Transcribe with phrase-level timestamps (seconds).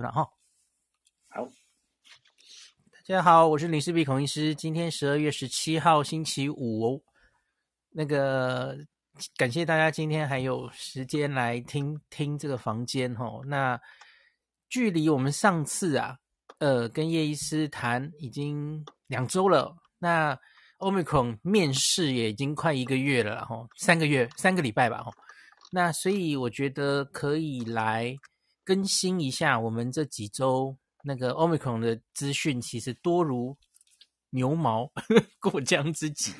[0.00, 0.22] 然后，
[1.28, 4.54] 好，大家好，我是林氏璧孔医师。
[4.54, 7.00] 今天十二月十七号星期五哦，
[7.90, 8.74] 那个
[9.36, 13.42] 感谢大家今天还有时间来听听这个房间哦。
[13.44, 13.78] 那
[14.70, 16.16] 距离我们上次啊，
[16.58, 19.76] 呃，跟叶医师谈已经两周了。
[19.98, 20.38] 那
[20.78, 25.12] Omicron 面试也已经快一个月了，吼，三个月，三个礼拜吧，吼。
[25.70, 28.16] 那所以我觉得可以来。
[28.64, 33.56] 更新一下我们这几周那个 Omicron 的资讯，其实多如
[34.30, 34.90] 牛毛
[35.40, 36.34] 过江之鲫。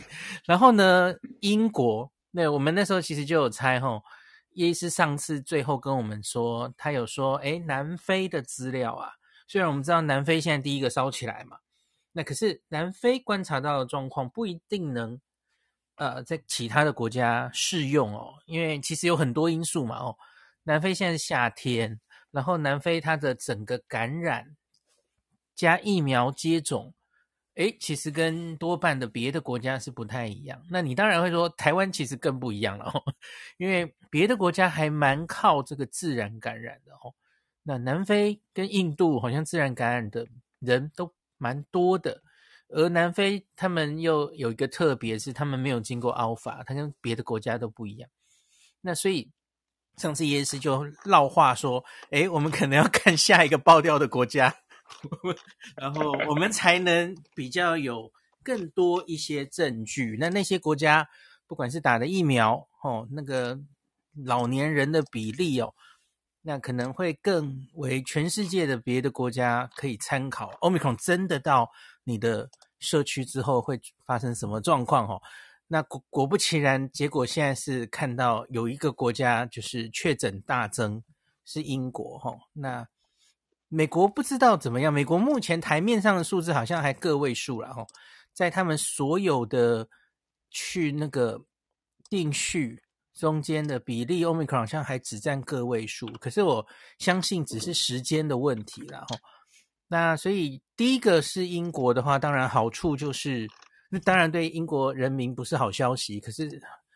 [0.44, 4.02] 然后呢，英国那我们那时候其实就有猜吼，
[4.52, 9.10] 叶医师上次最后跟我们说，他有说，诶，南非的资料啊，
[9.48, 11.56] 虽然我们知道南非现在第一个烧起来嘛，
[12.12, 15.20] 那可是南非观察到的状况不一定能
[15.96, 20.16] 呃在其他的国家适用哦，因为其实有很多因素嘛哦，
[20.64, 21.98] 南非现在是夏天。
[22.30, 24.56] 然后南非它的整个感染
[25.56, 26.94] 加疫苗接种，
[27.54, 30.64] 诶，其实跟多半的别的国家是不太一样。
[30.70, 33.02] 那你当然会说，台湾其实更不一样了哦，
[33.58, 37.12] 因为别的国家还蛮靠这个自然感染的哦。
[37.62, 40.26] 那南非跟印度好像自然感染的
[40.60, 42.22] 人都蛮多的，
[42.68, 48.08] 而南非他们又有一个特别，是他们没有经过 Alpha，它跟别的国家都不一样。
[48.80, 49.30] 那所以。
[50.00, 54.56] 上次耶斯就绕话说：“诶，我们可能要看下一个爆掉的国家，
[55.76, 58.10] 然后我们才能比较有
[58.42, 60.16] 更多一些证据。
[60.18, 61.06] 那那些国家，
[61.46, 63.60] 不管是打的疫苗哦，那个
[64.24, 65.74] 老年人的比例哦，
[66.40, 70.50] 那可能会更为全世界的别的国家可以参考。
[70.62, 71.70] Omicron 真的到
[72.04, 75.20] 你的社区之后会发生什么状况哦？”
[75.72, 81.00] 那果果不其然，结果现在是看到有一个国家就是确诊大增，
[81.44, 82.36] 是英国哈。
[82.52, 82.84] 那
[83.68, 87.86] 美国不知道怎么样，美国目前台面上的数字好像还个位数了哈，
[88.32, 89.88] 在他们所有的
[90.50, 91.40] 去那个
[92.08, 92.82] 定序
[93.14, 96.08] 中间的比例，Omicron 好像还只占个位数。
[96.18, 96.66] 可是我
[96.98, 99.16] 相信只是时间的问题了哈。
[99.86, 103.48] 那所以第一个是英国的话，当然好处就是。
[103.92, 106.48] 那当然对英国人民不是好消息，可是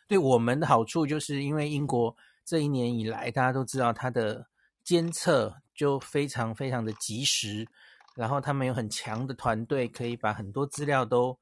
[0.06, 4.47] 对我们的好处，就是因为英国这一年以来，大家都知道它的
[4.84, 7.66] 监测就非常非常的及时，
[8.15, 11.37] 然后他们有很强的团队，可以把很多资料都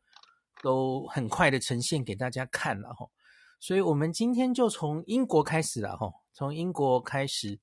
[0.63, 3.07] 都很快的呈现给大家看了哈。
[3.61, 7.61] 所以我们今天就从英国开始了哈，从英国开始，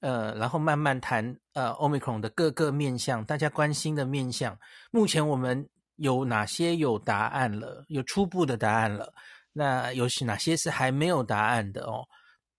[0.00, 4.58] 呃，然后慢慢谈呃，Omicron 的各个面向，大家关心的面向，
[4.90, 5.66] 目前我们。
[5.98, 7.84] 有哪些有答案了？
[7.88, 9.12] 有初步的答案了？
[9.52, 12.06] 那有哪些是还没有答案的哦？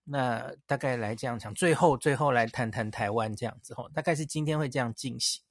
[0.03, 5.41] 那大概来这样讲，最后最后来谈谈台湾这样子哦，大概是今天会这样进行。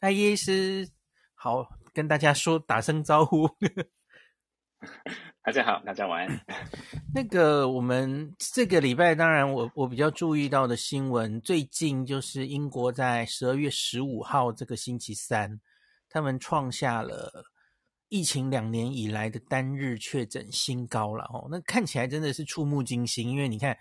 [0.00, 0.88] 那叶医师
[1.34, 3.48] 好，跟大家说打声招呼。
[5.42, 6.40] 大家好，大家晚安。
[7.12, 15.60] 那个我们这个礼拜，当然我我比较注意到的新闻，最近就是英国在十二月十五号这个星期三。
[16.14, 17.44] 他们创下了
[18.08, 23.76] 疫情两年以来的单日确诊新高了哦，那看起来真的是触目惊心，因为你看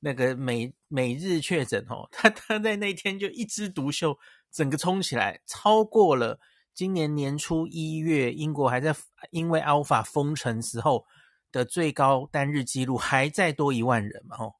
[0.00, 4.18] 那个每每日确诊哦，他他在那天就一枝独秀，
[4.50, 6.40] 整个冲起来，超过了
[6.72, 8.96] 今年年初一月英国还在
[9.30, 11.04] 因为 Alpha 封城时候
[11.52, 14.54] 的最高单日记录，还再多一万人嘛哦，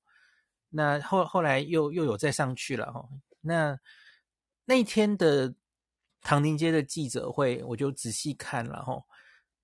[0.68, 3.08] 那后后来又又有再上去了哦，
[3.40, 3.78] 那
[4.66, 5.54] 那天的。
[6.24, 9.00] 唐宁街的记者会，我就仔细看了哈。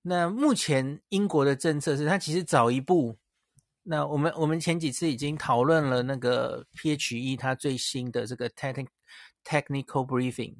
[0.01, 3.17] 那目前英国的政策是，他其实早一步。
[3.83, 8.87] 那我们我们前几次已经讨论了那个 PHE 它最新的这个 technical
[9.43, 10.55] technical briefing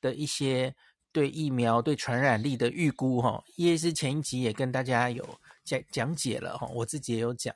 [0.00, 0.74] 的一些
[1.12, 3.44] 对疫苗对传染力的预估哈。
[3.56, 5.22] 叶医师前一集也跟大家有
[5.62, 7.54] 讲讲解了哈，我自己也有讲。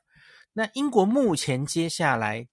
[0.53, 2.47] 那英国目前接下来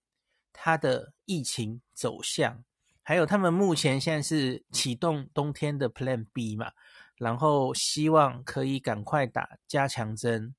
[0.53, 2.63] 它的疫情走向。
[3.07, 6.71] 还有，他们目前现在是启动冬天的 Plan B 嘛，
[7.17, 10.55] 然后希望可以赶快打加强针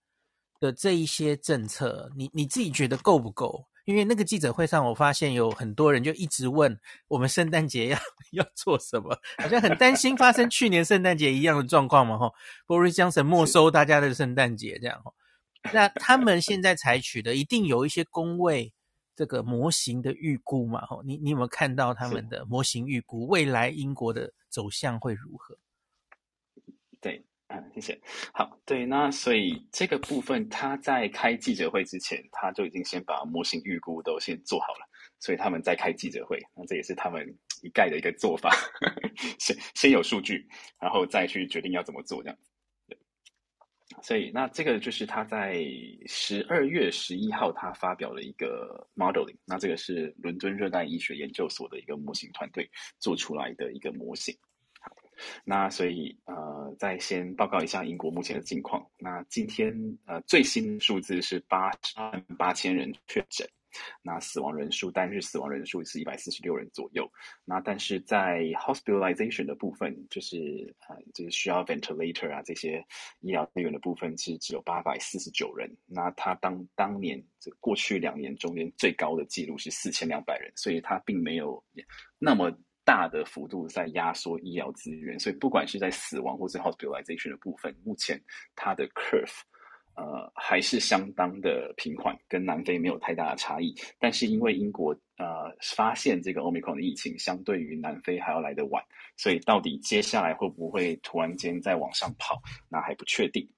[0.60, 3.66] 的这一些政策，你你自己觉得够不够？
[3.84, 6.78] 因为那个记者会上，我发现有很多人就一直问
[7.08, 7.98] 我们圣诞节要
[8.30, 12.32] 要做什么，好像很担心发生去年圣诞节一样的状况嘛，吼
[12.68, 15.12] ，Boris Johnson 没收大家的圣诞节这样，吼，
[15.72, 18.72] 那他们现在采取的一定有一些公卫。
[19.16, 25.58] 这个模型的预估嘛，吼，你你有没有看到他们的模型预估未来英国的走向会如何？
[27.00, 27.98] 对，嗯，谢谢。
[28.34, 34.86] 好，对，那所以这个部分他在开记者会之前，他就已经先把模型预估都先做好了，
[35.18, 37.26] 所以他们在开记者会，那这也是他们
[37.62, 38.54] 一概的一个做法，
[39.40, 40.46] 先先有数据，
[40.78, 42.38] 然后再去决定要怎么做这样。
[44.02, 45.64] 所以，那这个就是他在
[46.06, 52.68] 十二月十一号他发表了一个 modeling，那这个是伦敦热带医学研究所的一个模型团队
[52.98, 54.36] 做出来的一个模型。
[54.80, 54.90] 好，
[55.44, 58.84] 那所以呃，再先报告一下英国目前的近况。
[58.98, 59.72] 那今天
[60.04, 63.48] 呃最新数字是八万八千人确诊。
[64.02, 67.10] 那死亡人数，单日死亡人数是一百四十六人左右。
[67.44, 72.84] 那但是在 hospitalization 的部分，就是呃，就是需要 ventilator 啊这些
[73.20, 75.70] 医疗资源的部分是只有八百四十九人。
[75.86, 81.62] 那他当当年这过去两年中间最高的记录是四千两百人，所以他并没有
[82.18, 82.50] 那么
[82.84, 85.18] 大的幅度在压缩医疗资源。
[85.18, 88.22] 所以不管是在死亡或是 hospitalization 的部分，目前
[88.54, 89.40] 它的 curve。
[89.96, 93.74] 呃，还是相当的平缓，跟南非没有太大的差异。
[93.98, 98.82] 但是因为英国呃发现这个 Omicron 的疫情，相对于南非还要来得晚，
[99.16, 103.48] 所以到底接下来会不会突然间再往上跑，那还不确定。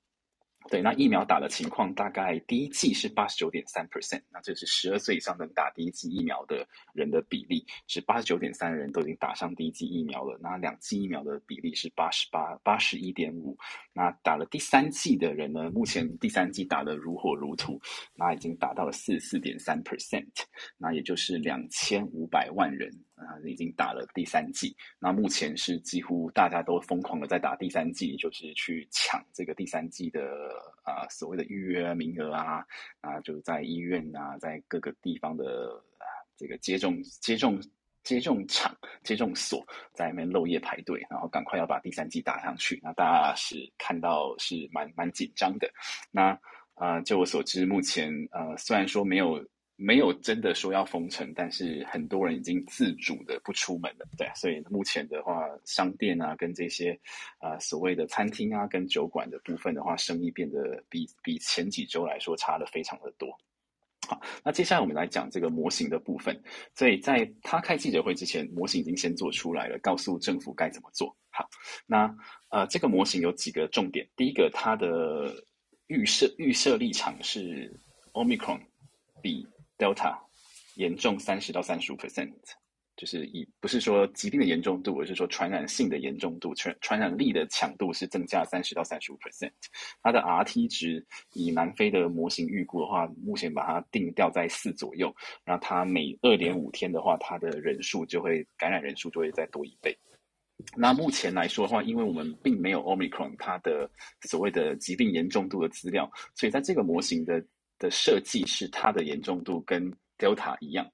[0.70, 10.38] 对，那疫苗打的情况，大概第一剂是八十九点三 percent，那这是十二岁以上能打第一剂疫苗的人的比例，是八十九点三人都已经打上第一剂疫苗了。
[10.42, 13.56] 那两剂疫苗的比例是八十八八十一点五，
[13.94, 17.80] 那打了第三剂的人呢，目前第三剂打得如火如荼，
[18.14, 20.28] 那已经达到了四十四点三 percent，
[20.76, 22.90] 那也就是两千五百万人。
[23.18, 30.20] 啊，已经打了第三剂，那目前是几乎大家都疯狂的在打第三剂，就是去抢这个第三剂的
[30.84, 32.64] 啊所谓的预约名额啊
[33.00, 36.06] 啊，就在医院啊，在各个地方的啊
[36.36, 37.60] 这个接种接种
[38.04, 38.72] 接种场
[39.02, 42.78] 接种所在那边漏夜排队，然后赶快要把第三剂打上去。
[42.84, 45.68] 那大家是看到是蛮蛮紧张的。
[46.12, 46.38] 那
[46.74, 49.44] 啊，就我所知，目前呃虽然说没有。
[49.80, 56.90] 没有真的说要封城，但是很多人已经自主的不出门了，对，所以目前的话，商店啊，跟这些
[57.38, 63.28] 啊、呃、所谓的餐厅啊，跟酒馆的部分的话，生意变得比比前几周来说差的非常的多。
[64.08, 66.36] 好，那接下来我们来讲这个模型的部分。
[66.74, 71.16] 所以在他开记者会之前，模型已经先做出来了，告诉政府该怎么做。
[71.30, 71.48] 好，
[71.86, 72.12] 那
[72.48, 74.08] 呃，这个模型有几个重点。
[74.16, 75.32] 第一个，它的
[75.86, 77.72] 预设预设立场是
[78.12, 78.60] Omicron
[79.22, 79.46] 比
[79.78, 80.18] Delta
[80.74, 82.32] 严重三十到三十五 percent，
[82.96, 89.52] 就是以不是说疾病的严重度，而是说传染性的严重度，传传染力的强度是增加三十到三十五 percent。
[90.02, 95.14] 它的 RT 值以南非的模型预估的话，目前把它定调在四左右，
[95.44, 99.96] 然后它每二点五天的话，它的人数就会感染人数就会再多一倍。
[100.76, 103.88] 那目前来说的话，因为我们并没有 Omicron 它的
[104.22, 107.44] 所谓的疾病严重度的资料，所以在这个模型的。
[107.78, 110.90] 的设计是它的严重度跟 Delta 一样。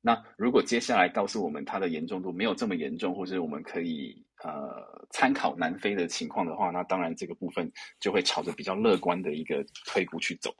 [0.00, 10.54] 那如果接下来告诉我们它的严重度没有这么严重，或者我们可以呃参考南非的情况的话，那当然这个部分就会朝着比较乐观的一个推估去走。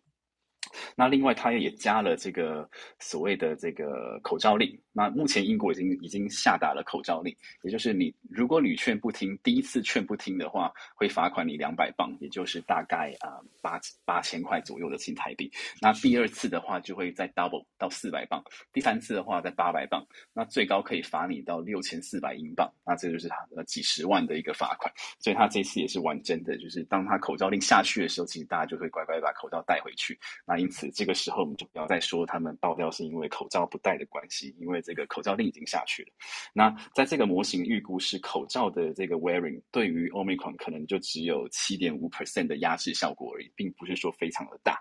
[0.96, 2.68] 那另外，他也加了这个
[2.98, 4.78] 所谓的这个口罩令。
[4.92, 15.50] 那目前英国已经已经下达了口罩令，也就是你如果屡劝不听，第一次劝不听的话，会罚款你两百镑，也就是大概啊八八千块左右的新台币。
[15.80, 22.72] 那第二次的话，就会再 double 到四百镑，第三次的话再八百镑，那最高可以罚你到六千四百英镑。
[22.86, 24.92] 那这就是他呃几十万的一个罚款。
[25.18, 30.16] 所以他这次也是玩真的，就是当他口罩令下去的时候，其实大家就会乖乖把口罩带回去。
[30.58, 34.84] 因此这个时候我们就不要再说他们爆料是因为口罩不戴的关系，因为。
[34.84, 36.10] 这个口罩令已经下去了。
[36.52, 44.78] 那在这个模型预估是口罩的这个 wearing 对于 Omicron 可能就只有七点五 percent 的压制效果而已，并不是说非常的大。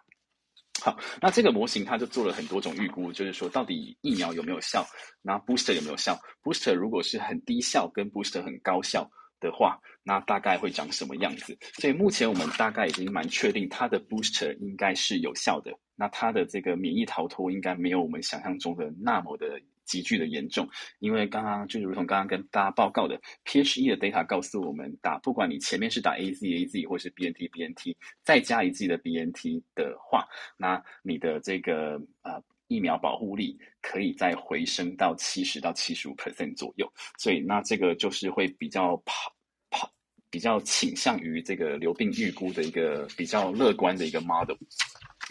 [0.82, 4.86] 好，那这个模型它就做了很多种预估，就是说到底疫苗有没有效，
[5.22, 9.10] 那 booster 有没有效？booster 如果是很低效，跟 booster 很高效
[9.44, 11.56] 的话，那大概会长什么样子？
[11.74, 19.62] 所以目前我们大概已经蛮确定它的 booster 应该是有效的，那它的这个免疫逃脱应该没有我们想象中的那么的。
[19.86, 20.66] 急剧的严重，
[21.00, 39.33] 因为刚刚就如同刚刚跟大家报告的，PHE 的 data 告诉我们，打不管你前面是打 AZ AZ 或是 BNT BNT，再加一剂的 BNT 的话，那你的这个呃疫苗保护力可以再回升到七十到七十五 percent 左右，所以那这个就是会比较跑
[40.34, 44.58] 比较倾向于这个流病预估的一个比较乐观的一个 model。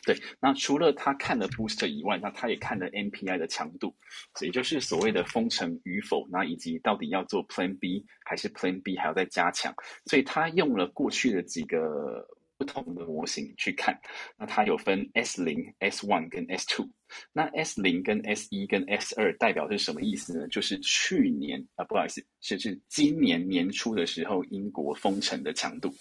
[0.06, 3.92] 对，那除了他看了 booster 以外，那他也看了 MPI 的强度，
[4.40, 9.75] 也就是所谓的封城与否，那以及到底要做 Plan B 还是 Plan B 还要再加强，
[10.06, 12.25] 所以他用了过去的几个
[12.62, 13.99] 不同的模型去看。
[14.38, 16.88] 那它有分 S 零、S one 跟 S two。
[17.33, 20.47] 那 S 零跟 S 一跟 S 二代表是什么意思呢？
[20.49, 25.92] 就是去年啊，不好意思，是是今年年初的时候，英国封城的强度。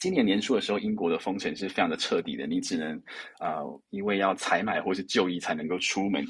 [0.00, 2.96] 今年年初的时候，英国的封城是非常的彻底的，你只能
[3.38, 3.60] 啊、
[3.90, 6.24] 因为要采买或是就医才能够出门。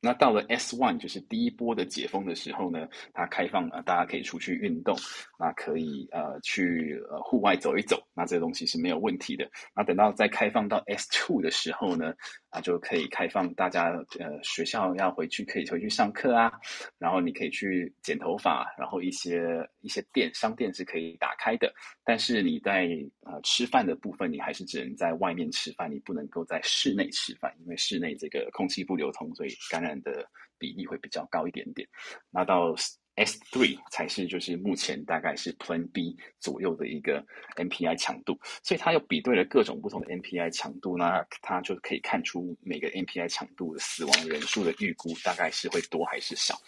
[0.00, 4.96] 那到了 S one 就是第一波的解封的时候呢，它开放了，大家可以出去运动，
[5.38, 9.48] 那可以呃去呃户外走一走，那这东西是没有问题的。
[9.74, 12.14] 那等到再开放到 S two 的时候呢，
[12.48, 16.52] 啊就可以开放大家呃学校要回去可以回去上课啊，
[16.98, 21.72] 然后你可以去剪头发，然后一些一些店商店是可以打开的，
[22.04, 22.88] 但是你在
[23.20, 29.90] 呃吃饭的部分，你还是只能在外面吃饭，你不能够在室内吃饭，因为室内这个空气不流通，所以感染。
[30.02, 31.88] 的比例会比较高一点点，
[32.30, 32.74] 那到
[33.16, 37.24] S3 才是就是目前大概是 Plan B 左右的一个
[37.56, 46.58] NPI 强度，所以它又比对了各种不同的 NPI 强度，那它就可以看出每个 NPI 强度的死亡人数的预估大概是会多还是少。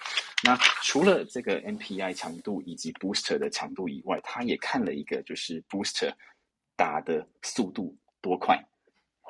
[0.44, 6.12] 那除了这个 NPI 强度以及 Booster 的强度以外，它也看了一个就是 Booster
[6.76, 8.62] 打的速度多快。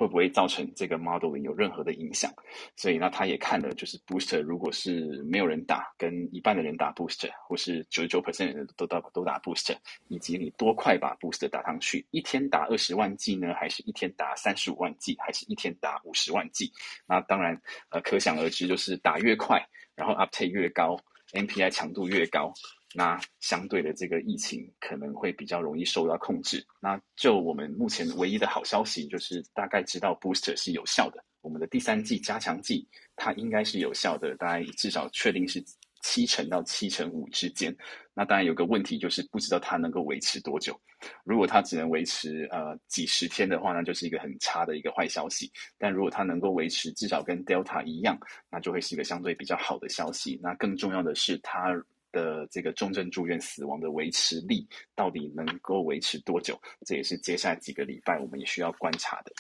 [0.03, 2.29] 会不会造成这个 modeling 有任何的影响？
[2.75, 9.77] 所以呢，他也看了，就是 booster 如果是没有人打，跟一半的人打 booster，或是九十九 percent 的人都打都打 booster，
[10.09, 16.73] 以及你多快把 booster 打上去，一天打二十万剂呢，还是一天打三十五万剂，还是一天打五十万剂？
[17.07, 17.57] 那当然，
[17.91, 20.99] 呃，可想而知，就是打越快，然后 uptake 越高
[21.33, 22.53] ，NPI 强度越高。
[22.95, 26.63] 那相对的，这个疫情可能会比较容易受到控制。
[26.81, 31.25] 那就我们目前唯一的好消息，就是大概知道 booster 是有效的。
[31.41, 35.65] 我们的第三剂加强剂，它应该是有效的，大概至少确定是
[36.03, 37.75] 七成到七成五之间。
[38.15, 40.79] 那当然有个问题，就是不知道它能够维持多久。
[41.25, 45.51] 如果它只能维持呃几十天的话，那就是一个很差的一个坏消息。
[45.79, 48.19] 但如果它能够维持至少跟 Delta 一样，
[48.51, 50.39] 那就会是一个相对比较好的消息。
[50.43, 51.73] 那更重要的是它。
[52.13, 54.65] 的这个重症住院死亡的维持力
[54.95, 56.57] 到底能够维持多久？
[56.87, 59.33] 这也是接下来几个礼拜我们也需要观察的。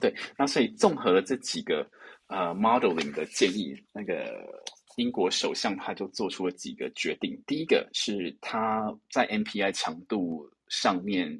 [0.00, 1.86] 对，那所以综合了这几个
[2.28, 4.46] 呃 modeling 的建议，那个
[4.96, 7.36] 英国首相他就做出了几个决定。
[7.46, 11.38] 第一个是他在 NPI 强度上面。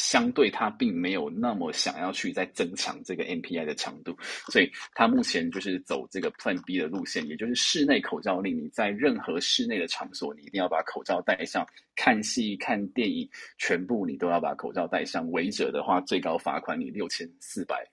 [0.00, 4.16] 相对他并没有那么想要去再增强这个 NPI 的强度，
[4.50, 8.56] 所以他目前就是走这个 Plan B 的路线，也就是室内口罩令。
[8.56, 11.66] 你在任何室内的场所，你一定要把口罩戴上。
[11.94, 13.28] 看戏、看电影，
[13.58, 15.30] 全部你都要把口罩戴上。
[15.32, 17.86] 违者的话，最高罚款你六千四百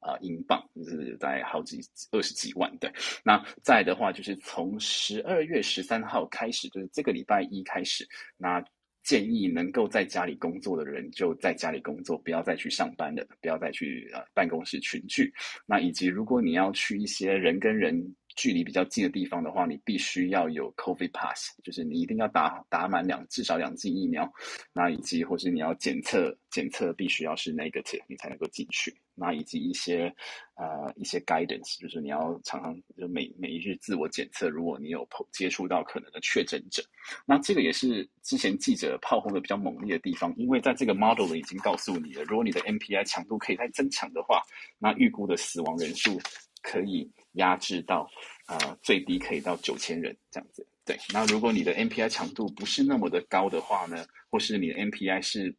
[0.00, 1.80] 啊英镑，就是在好几
[2.12, 2.74] 二十几万。
[2.78, 2.90] 对，
[3.22, 8.64] 那再的话就是从十二月十三号开始，就是这个礼拜一开始，那。
[9.02, 15.32] 建议能够在家里工作的人就在家里工作，不要再去上班了，不要再去呃办公室群聚。
[15.66, 24.30] 那以及如果你要去一些人跟人距离比较近的地方的话，你必须要有 COVID pass，就是你一定要打打满两至少两剂疫苗。
[24.72, 28.94] 那以及或是你要检测检测必须要是 negative，你才能够进去。
[29.14, 30.12] 那以及一些
[30.54, 36.82] 呃一些 guidance，就是你要常常就每每一日自我检测，如果你有碰接触到可能的确诊者，
[37.26, 44.42] 那这个也是之前记者炮轰的比较猛烈的地方，因为在这个 model 已经告诉你了，如果你的 MPI 强度可以再增强的话，
[44.78, 46.18] 那预估的死亡人数
[46.62, 48.08] 可以压制到
[48.46, 50.66] 呃最低可以到九千人这样子。
[50.84, 55.54] 对，那如果你的 NPI 强度不是那么的高的话呢，或是你的 NPI 是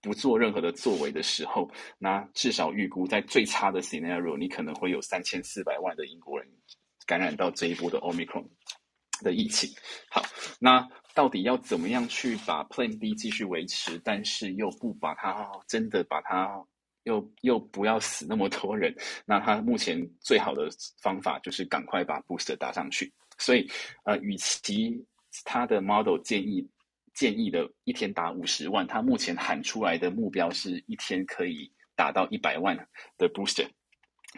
[0.00, 6.48] 不做任何的作为的时候，那至少预估在最差的 scenario，你可能会有三千四百万的英国人
[7.06, 8.46] 感染到这一波的 Omicron
[9.22, 9.70] 的疫情。
[10.10, 10.22] 好，
[10.58, 16.64] 那到底要怎么样去把 Plan B 继续维持，但是又不把它真的把它
[17.04, 18.94] 又又不要死那么多人？
[19.24, 20.68] 那他目前最好的
[21.00, 23.12] 方法就是赶快把 Booster 打上去。
[23.38, 23.66] 所以，
[24.04, 25.02] 呃，与其
[25.44, 26.68] 他的 model 建议。
[27.14, 32.76] 建议的一天打五十万，他目前喊出来的目标是一天可以打到一百万
[33.16, 33.68] 的 booster。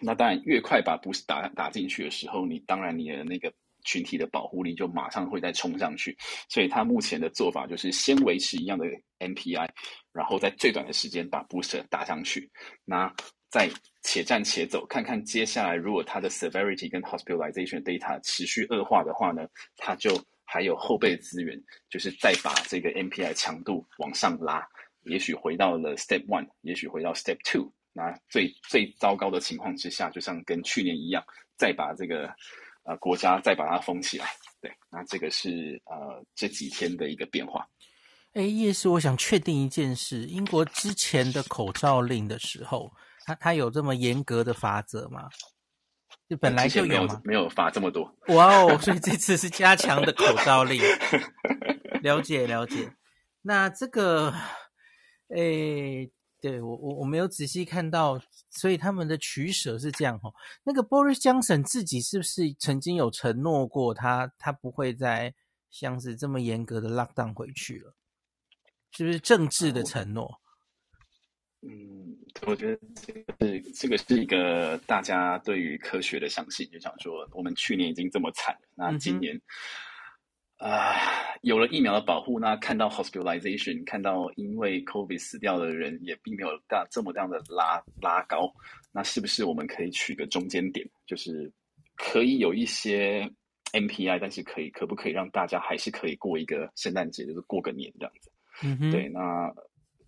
[0.02, 3.50] 那当然，越快把 boost 打打进去的时候，你当然你的那个
[3.86, 6.14] 群体的保护力就马上会再冲上去。
[6.50, 8.84] 所以他目前的做法就是先维持一样的
[9.20, 9.66] NPI，
[10.12, 12.50] 然后在最短的时间把 booster 打上去。
[12.84, 13.10] 那
[13.48, 13.70] 再
[14.02, 20.22] 且战且走，看看接下来如果他的 severity 跟 hospitalization data 持续恶化的话呢，他就。
[20.48, 24.64] 还有后备资源，就是再把这个 NPI 强度往上拉，
[25.02, 27.72] 也许回到了 Step One，也许回到 Step Two。
[27.92, 31.24] 那最最糟糕的情况之下，就像跟去年一样，
[31.56, 32.32] 再把这个
[32.86, 34.26] 呃国家再把它封起来。
[34.60, 37.66] 对，那这个是呃这几天的一个变化。
[38.32, 42.92] 哎，叶师，我想确定一件事：英国之前的口罩令的时候，
[43.24, 45.28] 它它有这么严格的法则吗？
[46.28, 47.20] 就本来就有吗？
[47.24, 48.12] 没有罚这么多。
[48.28, 48.78] 哇哦！
[48.78, 50.82] 所以这次是加强的口罩令。
[52.02, 52.92] 了解了解。
[53.42, 54.34] 那这个，
[55.28, 56.10] 诶，
[56.48, 60.32] 对我我我没有仔细看到，所以他们的取舍是这样哦。
[60.62, 65.34] 那个 Boris Johnson 自己是不是曾经有承诺过他，他他不会再
[65.70, 67.94] 像是这么严格的 lockdown 回去了？
[68.92, 70.40] 是不是政治的承诺？
[71.62, 79.40] 嗯，我觉得这个是这个是一个大家对于科学的相信，就想说我们去年已经这么惨，那今年
[80.58, 80.94] 啊、
[81.42, 88.52] 有了疫苗的保护，那看到 hospitalization，看到因为 COVID 死掉的人也并没有大这么这样的拉拉高，
[88.92, 91.52] 那是不是我们可以取个中间点，就是
[91.96, 93.30] 可以有一些
[93.72, 98.30] MPI，但是可以可不可以让大家还是可以过一个圣诞节，就是过个年这样子？
[98.62, 99.52] 嗯哼，对，那。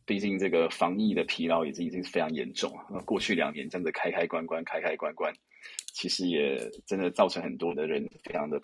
[0.06, 2.82] 毕竟这个防疫的疲劳已经已经非常严重了。
[2.90, 5.30] 那过去两年这样子开开关关开开关关，
[5.92, 8.58] 其实也真的造成很多的人非常的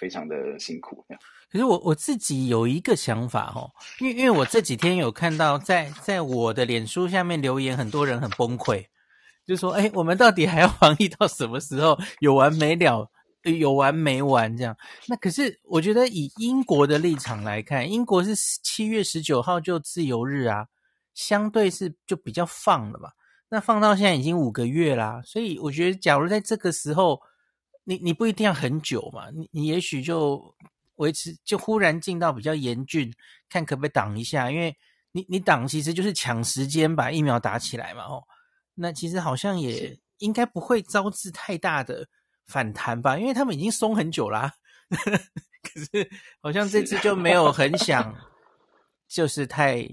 [0.00, 1.04] 非常的辛苦。
[1.52, 8.86] 可是我我自己有一个想法哦，因为因为我这几天有看到在在我的脸书下面留言，很多人很崩溃，
[9.46, 11.98] 就说：“哎，我们到底还要防疫到什么时候？
[12.20, 13.10] 有完没了？
[13.42, 14.56] 有完没完？
[14.56, 14.74] 这样？”
[15.06, 20.66] 那可是我觉得以英国的立场来看，英国是七月十九号就自由日啊。
[21.12, 23.10] 相对是就比较放了吧，
[23.50, 27.20] 那放到现在已经五个月啦，所以我觉得，假如在这个时候，
[27.84, 30.54] 你你不一定要很久嘛，你你也许就
[30.96, 33.12] 维持，就忽然进到比较严峻，
[33.48, 34.76] 看可不可以挡一下，因为
[35.12, 38.22] 你你挡其实就是抢时间把疫苗打起来嘛，哦，
[38.74, 42.06] 那其实好像也应该不会招致太大的
[42.46, 44.52] 反弹吧，因为他们已经松很久啦，
[44.90, 46.10] 可是
[46.42, 48.14] 好像这次就没有很想，
[49.08, 49.86] 就是太。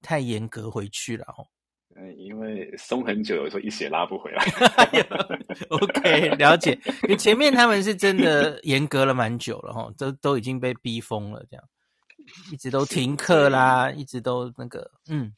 [0.00, 1.48] 太严格回去了哦，
[2.00, 4.44] 嗯，因为松很久，有时候一血拉不回来。
[5.68, 6.78] OK，了解。
[7.08, 11.64] 你前面他们是真的严格了蛮久了哈，都都已经被逼疯了，这样
[12.52, 15.34] 一直都停课啦，一直都那个，嗯。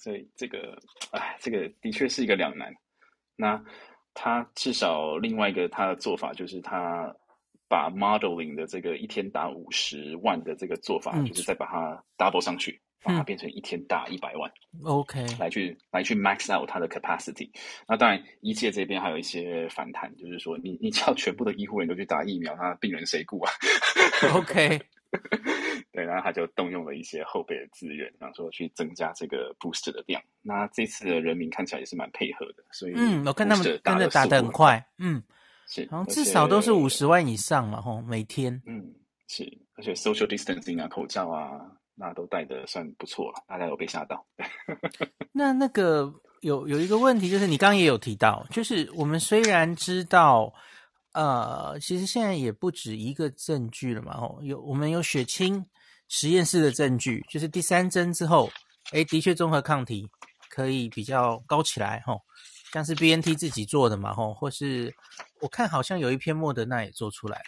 [0.00, 0.78] 所以这个，
[1.10, 2.72] 哎，这个的确是一个两难。
[3.34, 3.60] 那
[4.14, 7.12] 他至少另外一个他的做法，就是他
[7.66, 12.80] 把 modeling 的这个一天打五十万的这个做法，嗯、就是再把它 double 上去。
[13.02, 17.48] 把它变成一天打一百万，嗯，OK，来去来去 max out 它的 capacity。
[17.86, 23.52] 那当然，一界这边还有一些反弹，就是说你，你你叫全部的医护人都去打疫苗，那病人谁顾啊
[24.34, 24.80] ？OK，
[25.92, 30.20] 对，然后他就动用了一些后备的资源，然后说去增加这个 booster 的量。
[30.42, 35.22] 那这次的人民看起来也是蛮配合的，所以嗯，我看他们真的打得很快，嗯，
[35.68, 38.92] 是，然后至少都是五十万以上嘛吼，每天，嗯，
[39.28, 39.44] 是，
[39.76, 41.60] 而且 social distancing 啊，口罩啊。
[41.98, 44.24] 那都带的算不错了，大家有被吓到。
[45.32, 50.52] 那那个有有一个问题，就是你刚刚也有提到，就是我们虽然知道，
[51.12, 55.66] 呃，其实现在也不止一个证据了嘛，吼，有我们有血清
[56.08, 58.48] 实验室的证据，就是第三针之后，
[58.92, 60.08] 诶，的确综合抗体
[60.48, 62.22] 可以比较高起来，吼，
[62.72, 64.94] 像是 BNT 自己做的嘛，吼，或是
[65.40, 67.44] 我看好像有一篇莫德纳也做出来了。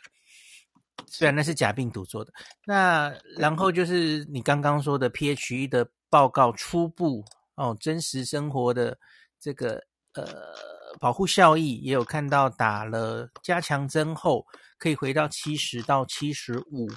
[1.06, 2.32] 虽然那是假病毒做的，
[2.64, 8.98] 那然后就是你刚刚说的 PHE 的报告初步哦，真实生活的
[9.40, 9.82] 这个
[10.14, 10.26] 呃
[10.98, 14.46] 保护效益也有看到，打了加强针后
[14.78, 16.88] 可以回到七十到七十五。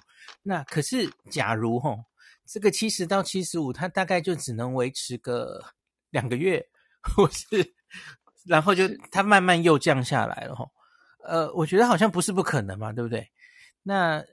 [0.41, 2.03] 那可是假如哦，
[2.45, 5.63] 这个七十到七十五，它大概就只能维持个
[6.09, 6.65] 两个月，
[7.01, 7.45] 或是
[8.45, 10.69] 然后就它慢慢又降下来了哦。
[11.25, 13.25] 呃，我觉得好像不是不可能嘛，对不对？
[13.83, 14.23] 那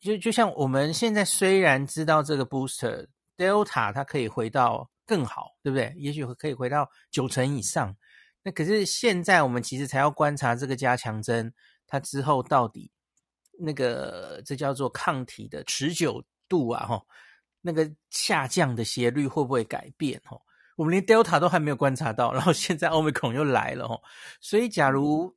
[0.00, 3.06] 就就像我们现在虽然知道这个 booster
[3.36, 5.94] Delta 它可以回到更好，对不对？
[5.96, 7.94] 也许可以回到九成以上。
[8.42, 11.52] 那可是现在我们其实才要观察这个加强针
[11.86, 12.90] 它之后到底
[13.58, 17.04] 那个这叫做抗体的持久度啊，齁，
[17.60, 20.20] 那个下降的斜率会不会改变？
[20.26, 20.40] 齁，
[20.76, 24.00] 我们连 Delta 都还没有观察到，然后现在 Omicron 又来了，齁，
[24.40, 25.36] 所以假如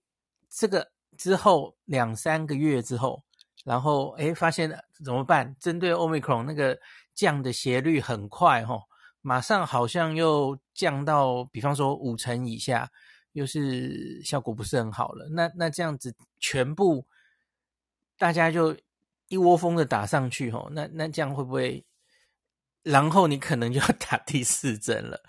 [0.50, 0.95] 这个。
[1.18, 3.24] 之后两三个月之后，
[3.64, 4.70] 然后诶发现
[5.04, 5.56] 怎么办？
[5.60, 6.78] 针对 Omicron 那个
[7.14, 8.80] 降的斜率很快哈，
[9.22, 12.90] 马上好像又降到，比方说五成以下，
[13.32, 15.28] 又是效果不是很好了。
[15.32, 17.08] 那那这样子全部
[18.18, 18.78] 大家就
[19.28, 21.84] 一窝蜂的打上去哈，那那这样会不会？
[22.84, 25.20] 然后你可能就要打第四针了，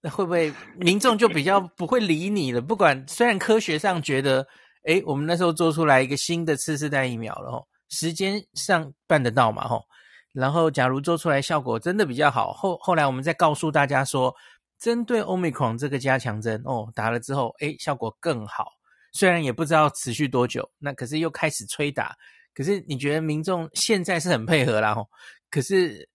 [0.00, 2.62] 那会不会民众就比较不会理你了？
[2.62, 4.48] 不管虽然科学上觉得。
[4.84, 9.84] 诶，我们那时候做出来一个新的次世代疫苗了吼，时间上办得到嘛吼，
[10.32, 14.34] 然后假如做出来效果真的比较好，后后来我们再告诉大家说，
[14.78, 18.66] 针对 Omicron 这个加强针哦，打了之后，诶，效果更好。
[19.12, 22.14] 虽然也不知道持续多久，那可是又开始催打。
[22.54, 25.08] 可是你觉得民众现在是很配合啦，吼？
[25.50, 26.08] 可是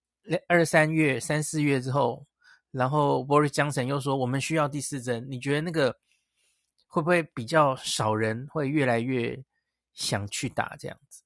[0.46, 2.24] 二三月、三四月之后，
[2.70, 5.94] 然后 Boris Johnson 又说我们需要第四针，你觉得那个
[6.94, 9.36] 会不会比较少人会越来越
[9.94, 11.24] 想去打这样子？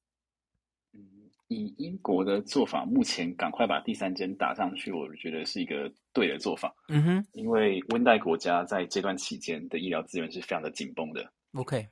[0.94, 6.74] 嗯，以英国的做法，目前赶快把第三针打上去，我觉得是一个对的做法。
[6.88, 11.30] 嗯哼，因为温带国家在这段期间的医疗资源是非常的紧绷的。
[11.52, 11.86] OK，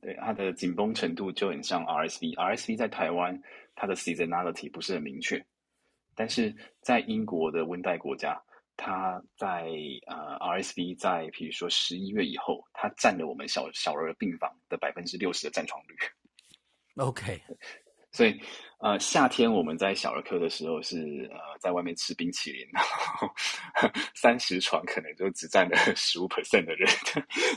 [0.00, 2.36] 对，它的紧绷程度就很像 RSV。
[2.36, 3.42] RSV 在台湾，
[3.74, 5.44] 它的 seasonality 不是很明确，
[6.14, 8.40] 但是在英国的温带国家，
[8.76, 9.66] 它在
[10.06, 15.96] 呃 RSV 在比如说十一月以后，它占了我们小小儿病房的百分之六十的占床率。
[16.96, 17.40] OK。
[18.14, 18.40] 所以，
[18.78, 23.28] 呃，夏天我们在小儿科的时候是呃在外面吃冰淇淋，然后
[24.14, 26.88] 三十床可能就只占了十五 percent 的人，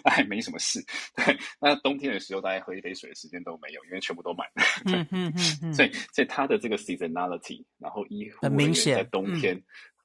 [0.04, 0.84] 那还没什么事。
[1.16, 4.64] 对，那冬天的时候，大家喝一杯水的时间都没有，因为全部都满了。
[4.86, 5.72] 嗯嗯嗯。
[5.76, 9.64] 所以，所以它的这个 seasonality，然后医护人员在冬天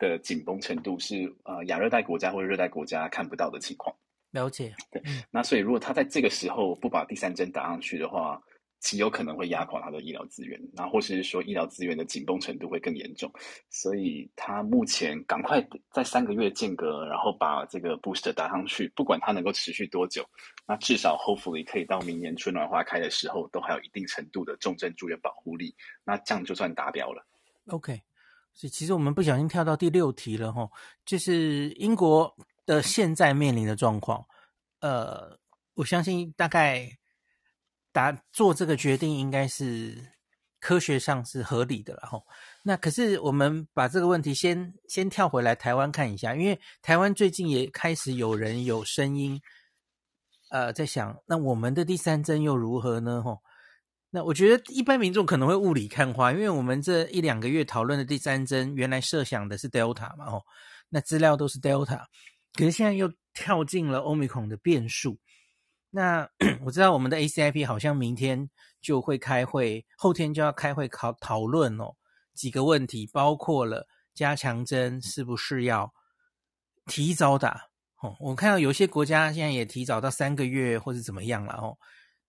[0.09, 3.95] 的紧绷程度是呃亚热带国家或者热带国家看不到的情况。
[4.33, 4.75] 了解。
[4.91, 5.01] 对。
[5.31, 8.43] 那所以，如果他在这个时候不把第三针打上去的话，
[8.81, 13.33] 极有可能会压垮他的医疗资源，然后或是说医疗资源的紧绷程度会更严重，
[13.71, 20.29] 所以他目前赶快在三个月间隔，然后把这个 booster 打上去，不管它能够持续多久，
[20.67, 27.25] 那至少 hopefully 可以到明年春暖花开的时候，都还有一定程度的重症住院保护力，那这样就算达标了。
[27.69, 28.03] OK，
[28.55, 30.69] 所以其实我们不小心跳到第六题了哈，
[31.05, 32.35] 就是英国
[32.67, 34.25] 的现在面临的状况，
[34.81, 35.39] 呃，
[35.75, 36.91] 我相信大概。
[37.95, 40.15] 打做这个决定应该是
[40.61, 42.19] 科学上是合理的了哈。
[42.63, 49.39] 那可是我们把这个问题先先跳回来台湾看一下，因为台湾最近也开始有人有声音，
[50.49, 53.23] 呃，在想那我们的第三针又如何呢？
[53.23, 53.37] 哈，
[54.15, 60.43] 那我觉得一般民众可能会雾里看花，因为我们这一两个月讨论的第三针原来设想的是 Delta 嘛，哦，
[60.91, 62.05] 那资料都是 Delta，
[62.53, 65.19] 可是现在又跳进了 Omicron 的变数。
[65.89, 66.29] 那
[66.63, 68.51] 我知道我们的 ACIP 好像明天
[68.83, 71.97] 就会开会，后天就要开会讨讨论哦，
[72.35, 75.91] 几个问题，包括了加强针是不是要
[76.85, 77.63] 提早打
[78.03, 78.15] 哦？
[78.21, 81.79] 我看到有些国家现在也提早到三个月或者怎么样了哦。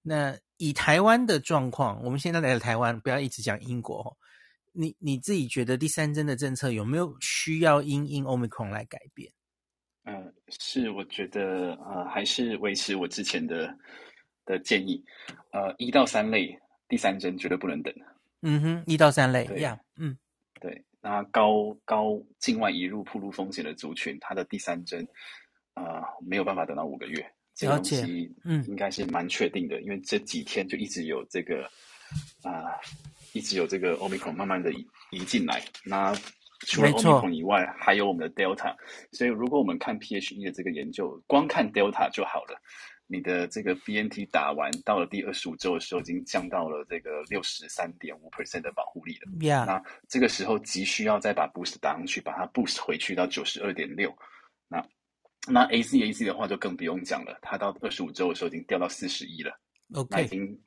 [0.04, 4.18] 那以台湾的状况，我们现在来了台湾，不要一直讲英国哦。
[4.72, 9.32] 你你自己觉得第三针的政策有没有需要因应 Omicron 来改变？
[10.06, 13.74] 嗯、呃，是，我觉得呃，还是维持我之前的
[14.46, 15.02] 的建议，
[15.52, 17.94] 呃，一到三类第三针绝对不能等。
[18.42, 20.18] 嗯哼，一到三类，一样，嗯，
[20.60, 25.08] 对，那高高境外移入铺路风险的族群，它的第三针
[25.76, 31.64] 啊、呃，没有办法等到五个月，这个东西嗯，应该是蛮确定的，嗯、因为这几天就一直有这个
[32.42, 32.80] 啊、呃，
[33.34, 36.16] 一直有这个 Omicron 慢慢的移移进来，那。
[36.66, 38.74] 除了 Omicron 以外，还有我们的 Delta，
[39.12, 42.58] 所以如果我们看 PHE 的这个研究，光看 Delta 就好了。
[43.06, 49.30] 你的这个 BNT 打完到了第二十五周的时候，已经降到了这个六十三点五 percent 的保护力了。
[49.42, 49.66] Yeah.
[49.66, 54.16] 那这个时候急需要再把 boost 打上去，把它 boost 回去到九十二点六。
[54.70, 54.82] 那
[55.48, 59.60] 那 AZ 的话就更不用讲了，它到二十五周的时候已经掉到四十一了。
[59.94, 60.60] OK，那已经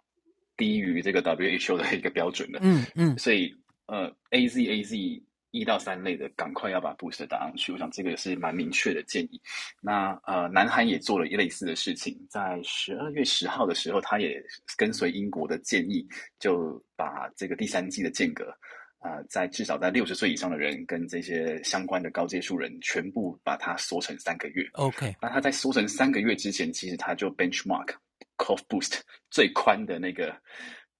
[0.56, 2.60] 低于这个 WHO 的一个标准了。
[2.62, 3.54] 嗯嗯，所以
[3.86, 5.22] 呃 AZ AZ。
[5.52, 7.72] 一到三类的，赶快要把 booster 打上去。
[7.72, 9.40] 我想这个也是蛮明确的建议。
[9.80, 14.38] 那呃，南韩也做了一类似的事情，在十二月十号的时候，他也
[14.76, 16.06] 跟随英国的建议，
[16.38, 18.54] 就把这个第三季的间隔，
[19.00, 24.68] 呃，在至少在六十岁以上的人跟这些相关的高接触人，全部把它缩成三个月。
[24.72, 27.94] OK，那他在缩成三个月之前，其实他就 benchmark
[28.36, 30.34] cough boost 最宽的那个。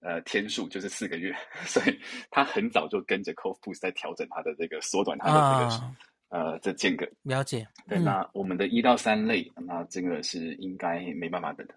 [0.01, 1.99] 呃，天数就是四个月，所以
[2.31, 5.97] 他很早就跟着 Cove Boost 在调整他的这个缩短他的这个、哦、
[6.29, 7.05] 呃这间隔。
[7.23, 7.67] 了解。
[7.89, 11.75] 对，嗯、那我们的一到三类，那这个是应该没办法等的。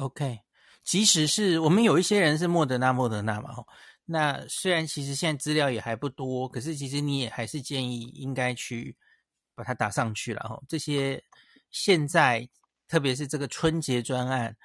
[0.00, 0.38] OK，
[0.84, 3.66] 即使是我们有一些人是莫德纳，莫德纳嘛，吼，
[4.04, 8.96] 那虽然其实现在资料也还不多，可是其实你也还是建议应该去
[9.54, 10.60] 把它打上去了，哈。
[10.68, 11.22] 这些
[11.70, 12.48] 现在
[12.88, 14.56] 特别是这个春节专案。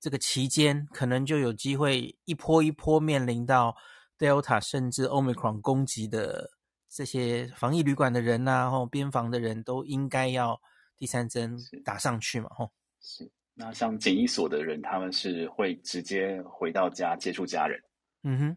[0.00, 3.74] 这个期间可能就有机会一波一波面临到
[4.18, 6.50] Delta 甚至 Omicron 攻击的
[6.90, 10.60] 这些防疫旅馆的人呐、啊，或边防的人都应该要
[10.98, 12.70] 第三针打上去嘛，吼。
[13.00, 13.32] 是。
[13.54, 17.80] 那像检疫所的人，他们是会直接回到家接触家人。
[18.24, 18.56] 嗯哼。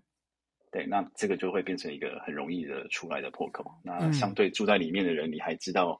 [0.77, 3.65] 对，那这个就会变成一个很容易的出来的破口。
[3.83, 5.99] 那相对住在里面的人，你还知道。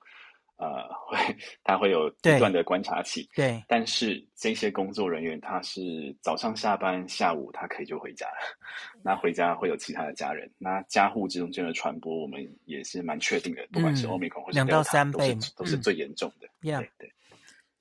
[0.59, 3.63] 呃，会他会有不断的观察期，对。
[3.67, 5.81] 但是这些工作人员，他是
[6.19, 8.57] 早上下班，下午他可以就回家了。
[9.03, 13.67] 那回家会有其他的家人，那家户之间的传播，我们也是蛮确定的。
[13.71, 16.47] 不管是 Omicron 或是 Delta，两到三倍都是，都是最严重的。
[16.47, 17.13] 嗯、对对。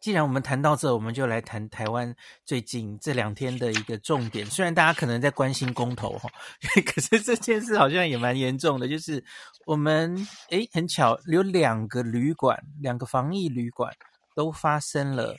[0.07, 2.15] 既然我们谈到这，我们就来谈台湾
[2.45, 4.47] 最近这两天的一个重点。
[4.55, 6.31] 虽然大家可能在关心公投哈，
[6.87, 8.87] 可是这件事好像也蛮严重的。
[8.87, 9.25] 就是
[9.65, 10.17] 我们
[10.51, 13.93] 诶，很巧，有两个旅馆，两个防疫旅馆
[14.37, 15.35] 都发生了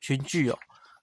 [0.00, 0.58] 群聚哦。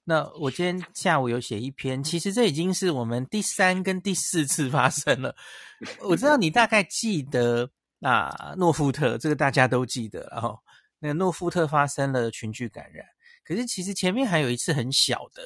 [0.06, 5.36] 那我今天下午有写一篇，其实这已经是我们第三跟第四次发生了。
[6.02, 7.70] 我知道你大概记得
[8.02, 10.58] 啊，诺富特这个大家都记得，然后。
[11.04, 13.06] 那个诺富特发生了群聚感染，
[13.44, 15.44] 可是其实前面还有一次很小的，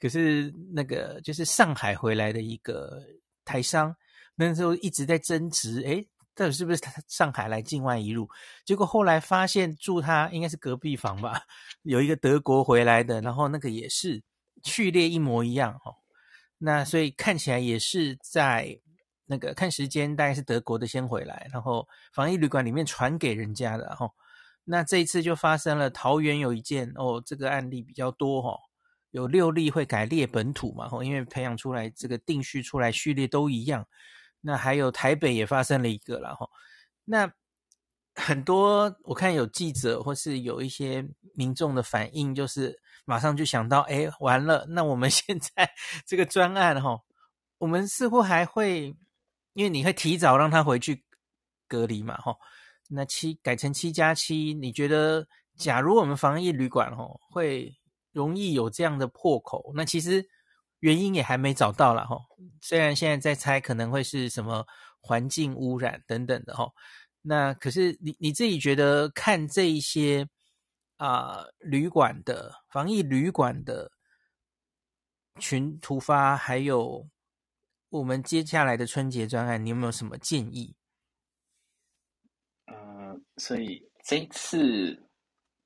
[0.00, 3.00] 可是那个就是上海回来的一个
[3.44, 3.94] 台商，
[4.34, 8.28] 那时候一直在争执，诶，到底是不是他上海来境外一路？
[8.64, 11.42] 结果后来发现住他应该是隔壁房吧，
[11.82, 14.20] 有一个德国回来的，然后那个也是
[14.64, 15.94] 序列一模一样哦，
[16.58, 18.76] 那所以看起来也是在
[19.26, 24.12] 那个看时间，大概是德国的先回来，然后防疫旅馆里面传给人家的，然后。
[24.70, 28.54] 那这一次就发生了，桃园有一件哦，这个案例比较多哈、
[29.12, 33.86] 有六例会改列本土嘛，因为培养出来这个定序出来序列都一样。
[34.42, 36.46] 那还有台北也发生了一个了哈，
[37.06, 37.32] 那
[38.14, 41.02] 很多我看有记者或是有一些
[41.34, 45.70] 民众的反应，就是马上就想到，哎，完了，那我们 现在
[46.06, 47.00] 这个专案哈，
[47.56, 48.94] 我们似乎还会，
[49.54, 51.02] 因为你会提早让他回去
[51.66, 52.36] 隔离嘛，哈。
[52.88, 57.72] 那七改成七加七，你觉得假如我们防疫旅馆吼会
[58.12, 59.70] 容易有这样的破口？
[59.74, 60.26] 那其实
[60.80, 62.22] 原因也还没找到啦吼。
[62.60, 64.64] 虽然现在在猜可能会是什么
[65.00, 66.72] 环境污染等等的吼。
[67.20, 70.26] 那可是你你自己觉得看这一些
[70.96, 73.90] 啊、旅馆的防疫旅馆的
[75.38, 77.06] 群突发，还有
[77.90, 80.74] 我们接下来的春节专案，你有没有什么建议？
[83.38, 85.00] 所以这一次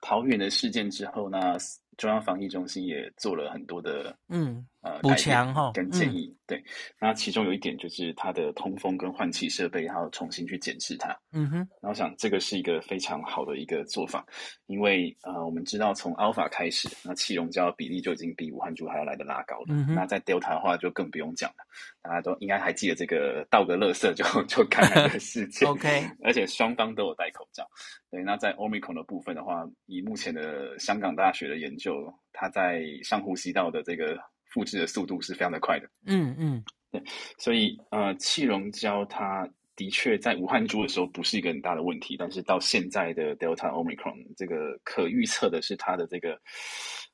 [0.01, 1.57] 桃园的事件之后呢，
[1.97, 4.67] 中央防疫中心也做了很多的嗯。
[4.83, 6.65] 呃补强哈跟建议，嗯、对，
[7.01, 11.17] 那其中有一点就是它的通风跟换气设备，还要重新去检视它。
[11.33, 14.27] 嗯哼，然后我想这个是一个非常好的一个做法，
[14.67, 19.75] 因为呃我们知道从 Alpha 开始，那气溶胶比例就已经比武汉株还要来的拉高了。
[19.95, 21.65] 那在 Delta 的话就更不用讲了，
[22.03, 25.67] 大家都应该还记得这个倒个垃圾就就感染的事件。
[25.71, 27.65] OK，而且双方都有戴口罩。
[28.11, 34.19] 对，那在 Omicron 的部分的话，以目前的香港大学的研究，它在上呼吸道的这个
[34.53, 35.89] 复制的速度是非常的快的。
[36.07, 37.03] 嗯嗯，对，
[37.39, 46.39] 所以呃，气溶胶它的确在武汉株的时候不是一个很大的问题，但是到现在的 Delta Omicron 这个可预测的是它的这个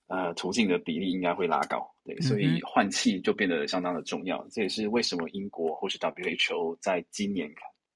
[0.09, 1.89] 呃途径的比例应该会拉高。
[2.05, 4.47] 对，所以换气就变得相当的重要。
[4.51, 7.49] 这也是为什么英国或是 WHO 在今年。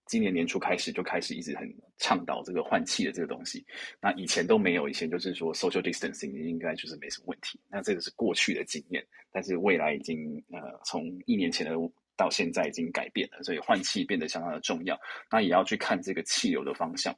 [0.06, 1.66] 今年年初开始就开始一直很
[1.98, 3.64] 倡导这个换气的这个东西，
[4.00, 7.58] 那以前都没有，以前就是说 social distancing 应该就是没什么问题。
[7.68, 11.72] 那这个是过去的经验，但是未来已经呃从一年前的
[12.16, 14.98] 到现在已经改变了，所以换气变得相当的重要。
[15.30, 17.14] 那也要去看这个气流的方向，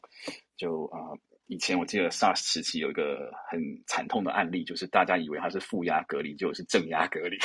[0.57, 0.99] 就啊。
[0.99, 7.37] 呃以前我记得 SARS 时期有一个很惨痛的案例，就是大家以为它是负压隔离，就是正压隔离，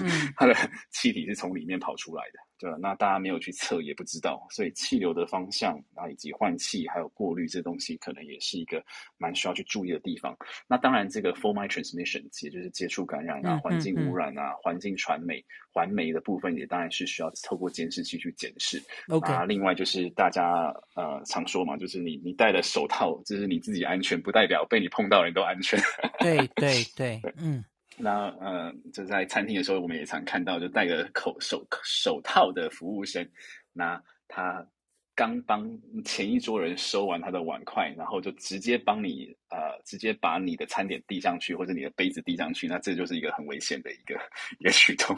[0.00, 0.08] 嗯、
[0.38, 0.54] 它的
[0.92, 2.78] 气体是从里面跑出来的，对吧？
[2.80, 8.82] 那大家没有去测，也不知道，所以气流的方向啊，以及换气还有过滤这东西，可能也是一个
[9.18, 10.34] 蛮需要去注意的地方。
[10.66, 18.82] 那当然，这个 for my transmission 也就是接触感染啊、环境污染啊、环境传媒、环媒的部分，也当然是需要透过监视器去检视。
[19.08, 19.34] Okay.
[19.34, 23.20] 啊，另外就是大家呃常说嘛，就是你你戴了手套。
[23.26, 25.78] 就是你自己安全，不代表被你碰到人都安全。
[26.20, 27.64] 对 对对，嗯。
[27.96, 33.26] 那呃，就在餐厅的时候，我们也常看到，就戴个口手手套的服务生，
[33.72, 34.66] 那他
[35.14, 35.70] 刚帮
[36.04, 44.14] 前一桌人收完他的碗筷，然后就直接帮你呃，直接把你的餐点递上去，或者你的杯子递上去，那这就是一个很危险的一个
[44.58, 45.16] 一个举动。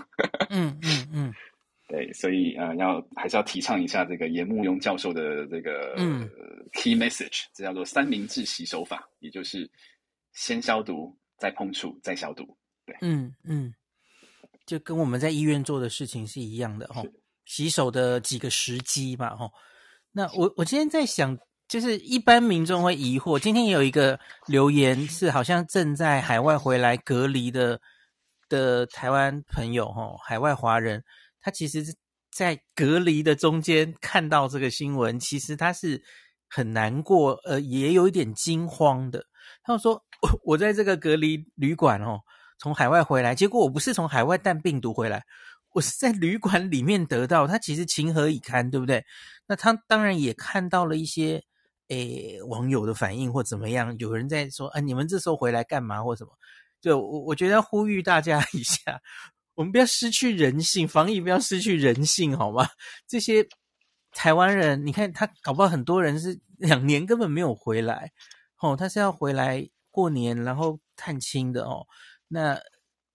[0.51, 1.29] 嗯 嗯嗯。
[1.29, 1.35] 嗯
[1.89, 5.95] 对，所以呃，要还是要提倡一下这个严慕庸教授的这个
[6.73, 9.71] key message，这叫做三明治洗手法，也就是
[10.33, 12.59] 先消毒，再碰触，再消毒。
[12.87, 13.75] 对，嗯嗯，
[14.65, 17.13] 就跟我们在医院做的事情是一样的哈，是
[17.45, 19.51] 洗手的几个时机吧哈。
[20.13, 21.37] 那我我今天在想，
[21.69, 27.79] 就是一般民众会疑惑，今天也有一个留言是好像正在海外回来隔离的
[28.49, 31.05] 的台湾朋友哈，海外华人。
[31.41, 31.85] 他其实
[32.33, 36.03] 在隔离的中间看到这个新闻，其实他是
[36.49, 39.25] 很难过，呃，也有一点惊慌的。
[39.63, 42.21] 他说：“我 我在这个隔离旅馆哦，
[42.59, 45.25] 从海外回来，结果我不是从海外带病毒回来，
[45.73, 47.47] 我是在旅馆里面得到。
[47.47, 49.05] 他其实情何以堪，对不对？
[49.47, 51.43] 那他当然也看到了一些
[51.89, 56.31] 诶网友的反应或怎么样，有人在说啊，你们这时候回来干嘛或什么？
[56.81, 59.01] 就我我觉得要呼吁大家一下。”
[59.57, 62.69] 我们不要失去人性，防疫不要失去人性，好吗？
[63.09, 63.43] 这些
[64.13, 68.13] 台湾人，你看他搞不好很多人是两年根本没有回来，
[68.61, 71.87] 哦，他是要回来过年然后探亲的哦。
[72.29, 72.55] 那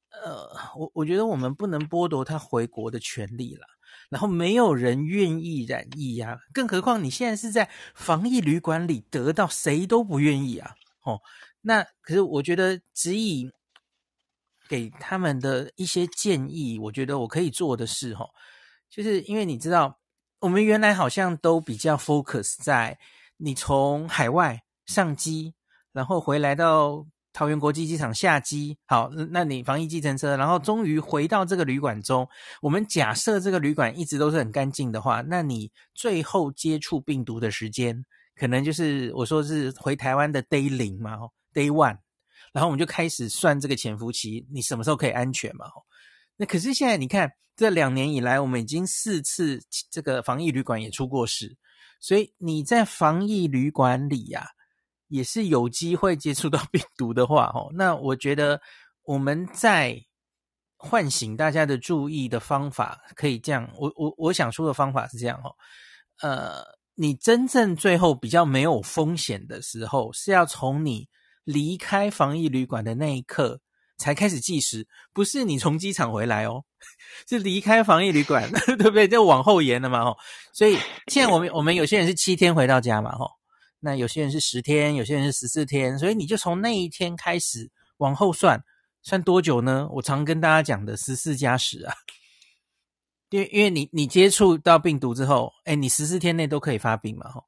[0.09, 3.65] 呃，我我觉得我们不能剥夺他回国的权利了。
[4.09, 10.75] 然后没有人愿意染疫呀，更何况你现在是在防疫旅馆里得到，谁都不愿意啊。
[11.03, 11.21] 哦，
[11.61, 13.51] 那可是我觉得只以。
[14.69, 18.25] 给他们的一些建议，我觉得我可以做的事，哈，
[18.89, 19.99] 就是因为你知道，
[20.39, 22.97] 我们原来好像都比较 focus 在
[23.35, 25.55] 你从海外上机，
[25.91, 32.27] 然后回来到桃园国际机场下机，好，那你防疫计程车，然后终于回到这个旅馆中。
[32.61, 41.17] 我们假设这个旅馆一直都是很干净的话，那你最后接触病毒的时间，可能就是我说是回台湾的 day 零嘛
[41.53, 41.97] ，day one。
[42.53, 45.67] 然后我们就开始算这个潜伏期，你什么时候可以安全嘛？
[46.35, 51.55] 那可是现在你看，这两年以来，我们已经四次这个防疫旅馆也出过事，
[52.01, 54.47] 所以你在防疫旅馆里呀、
[55.11, 58.59] 也是有机会接触到 病毒的话，哦，那我觉得
[59.03, 59.95] 我们在
[60.77, 65.53] 唤醒大家的注意的方法可以这样，我我我想说的方法是这样哦，
[66.21, 66.63] 呃，
[66.95, 71.07] 你真正最后比较没有风险的时候，是要从你。
[71.43, 73.59] 离开防疫旅馆的那一刻
[73.97, 76.63] 才开始计时，不是你从机场回来哦，
[77.27, 78.47] 是离开防疫旅馆，
[78.77, 79.07] 对不对？
[79.07, 80.15] 就往后延了嘛，哦，
[80.53, 83.25] 所以现在我们我们有些人是七天回到家嘛，哦，
[83.83, 88.63] 那有些人是十天，有些人是十四天，所以你就从那一天开始往后算，
[89.01, 89.89] 算多久呢？
[89.91, 91.93] 我常跟大家讲的十四加十啊，
[93.31, 97.43] 因为因为你你接触到病毒之后，诶，你十四天内都可以发病嘛，哦。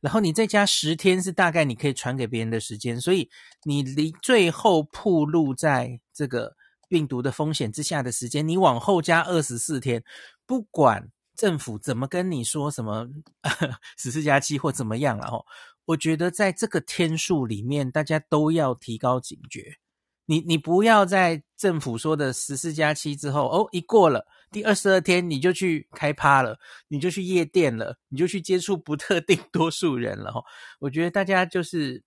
[0.00, 3.28] 然后你再加十天是大概你可以传给别人的时间，所以
[3.64, 6.54] 你离最后暴露在这个
[6.88, 10.04] 病毒的风险之下的时间，你往后加二十四天，
[10.46, 13.08] 不管政府怎么跟你说什么
[13.98, 15.44] 十四加七或怎么样了哦，
[15.88, 19.74] 我觉得在这个天数里面，大家都要提高警觉。
[20.26, 24.26] 你你不要在政府说的十四加七之后哦，一过了。
[24.50, 30.44] 第二十二天你就去开趴了，你就去夜店了，你就去接触不特定 多数人了哈。
[30.78, 32.02] 我觉得大家就是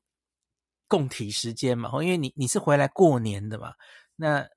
[0.88, 3.74] 共体时间嘛，因为你你是回来过年的嘛，
[4.16, 4.48] 那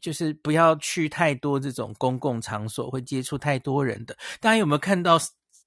[0.00, 4.16] 就是不要去太多这种公共场所，会接触太多人的。
[4.40, 5.16] 大家有没有看到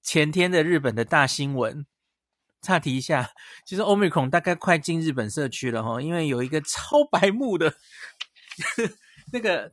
[0.03, 1.85] 前天的日本的大新闻？
[2.61, 3.29] 岔题一下，
[3.65, 7.73] 其 实 Omicron 大概快进日本社区了哈，因为有一个超白目的
[9.31, 9.71] 那个。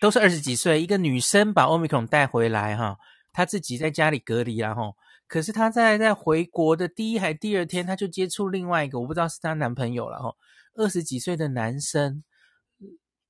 [0.00, 2.96] 都是二十几岁，一个女生把 Omicron 带回来哈，
[3.30, 4.96] 她自己在家里隔离然后，
[5.28, 10.34] 可是她在在回国的第一还第二天，她就接触另外一个，我不知道是她男朋友了哈，
[10.76, 12.24] 二十几岁的男生，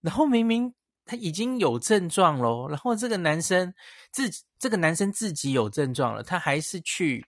[0.03, 0.73] 然后明明
[1.05, 3.75] 他已经有症状咯，然后这个男生
[4.13, 7.27] 自这个男生自己有症状了，他还是去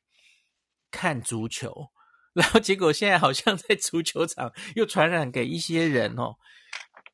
[0.90, 1.90] 看足球，
[2.33, 6.37] 然后结果现在好像在足球场又传染给一些人哦，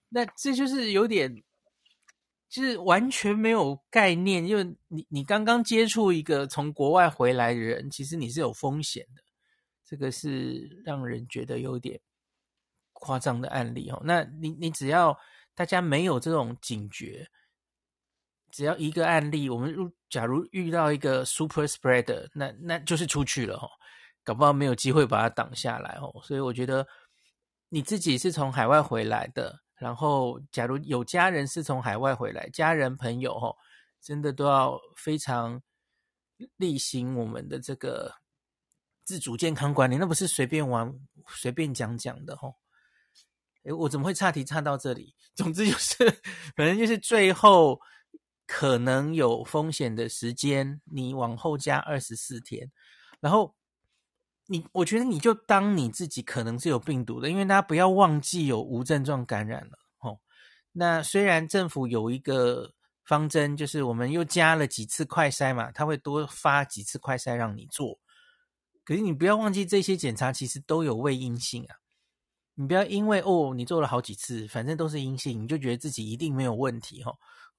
[0.09, 1.43] 那这就是有点。
[2.47, 9.21] 就是完全没有概念，因为你你刚刚接触一个从国外回来的人，其实你是有风险的，
[9.85, 12.01] 这个是让人觉得有点
[12.93, 14.01] 夸张的案例哦。
[14.05, 15.19] 那你你只要
[15.53, 17.27] 大家没有这种警觉，
[18.55, 23.69] 只要一个案例，我们如假如遇到一个 super spreader，那那就是出去了哦，
[24.23, 26.15] 搞不好没有机会把它挡下来哦。
[26.23, 26.87] 所以我觉得
[27.69, 29.61] 你自己是从海外回来的。
[29.77, 33.57] 然后，假如有家人是从海外回来，家人朋友吼，
[34.01, 35.61] 真的都要非常
[36.57, 38.15] 例行我们的这个
[39.03, 40.95] 自主健康管理，那不是随便玩、
[41.27, 42.55] 随便讲讲的吼。
[43.65, 45.13] 诶，我怎么会岔题岔到这里？
[45.35, 46.09] 总之就是，
[46.55, 47.81] 反正就是最后
[48.47, 52.71] 可能有风险的时间，你往后加二十四天，
[53.21, 53.55] 然后。
[54.47, 60.21] 你我觉得你就当你自己可能是有病毒的，因为大家不要忘记有无症状感染了哦。
[60.71, 62.71] 那虽然政府有一个
[63.07, 67.99] 方针，就是我们又加了几次快筛嘛，他会多发几次快筛让你做。
[68.85, 71.77] 可是你不要忘记这些检查其实都有未阴性啊。
[72.55, 77.15] 你不要因为哦你做了好几次，反正都是阴性，你就觉得自己一定没有问题哈。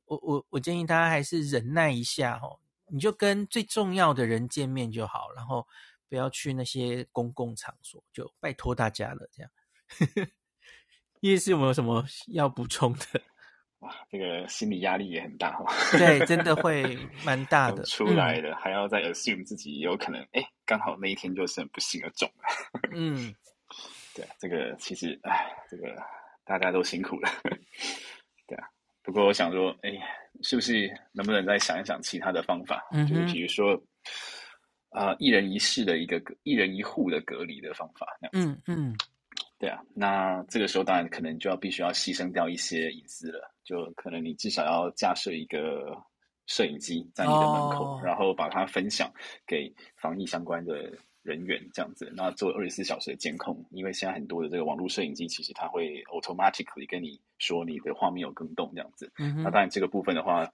[0.05, 2.47] 我我我建议大家还是忍耐一下哈。
[2.87, 5.67] 你就跟最重要的人见面就好，然后
[6.07, 9.27] 不要去那些公共场所，就拜托大家了。
[9.31, 9.51] 这样，
[11.21, 13.05] 叶师有没有什么要补充的？
[13.79, 15.65] 哇，这个心理压力也很大哈。
[15.97, 17.83] 对，真的会蛮大的。
[17.85, 22.43] 出来的、嗯、还要再 assume 自己有可能，哎，刚好那一天就是很不幸而中了。
[22.93, 23.35] 嗯，
[24.13, 25.95] 对，这个其实，哎，这个
[26.45, 27.29] 大家都辛苦了。
[28.47, 28.69] 对啊，
[29.05, 29.91] 不过我想说，哎，
[30.41, 32.83] 是不是能不能再想一想其他的方法？
[32.91, 33.73] 嗯、就是比如说，
[34.89, 38.61] 啊、呃，一人一室的一个一人一户的隔离的方法，那样子。
[38.67, 38.95] 嗯嗯。
[39.57, 45.95] 对啊，那这个时候当然可能就要必须要牺牲掉一些隐私了，就可能你至少要架设一个
[46.45, 49.09] 摄影机在你的门口，哦、然后把它分享
[49.47, 50.91] 给防疫相关的
[51.25, 60.49] 人员，这样子，那做二十四小时的监控，因为现在很多的这个网络摄影机其实它会 automatically 跟你说你的画面有更动这样子，嗯、那当然这个部分的话。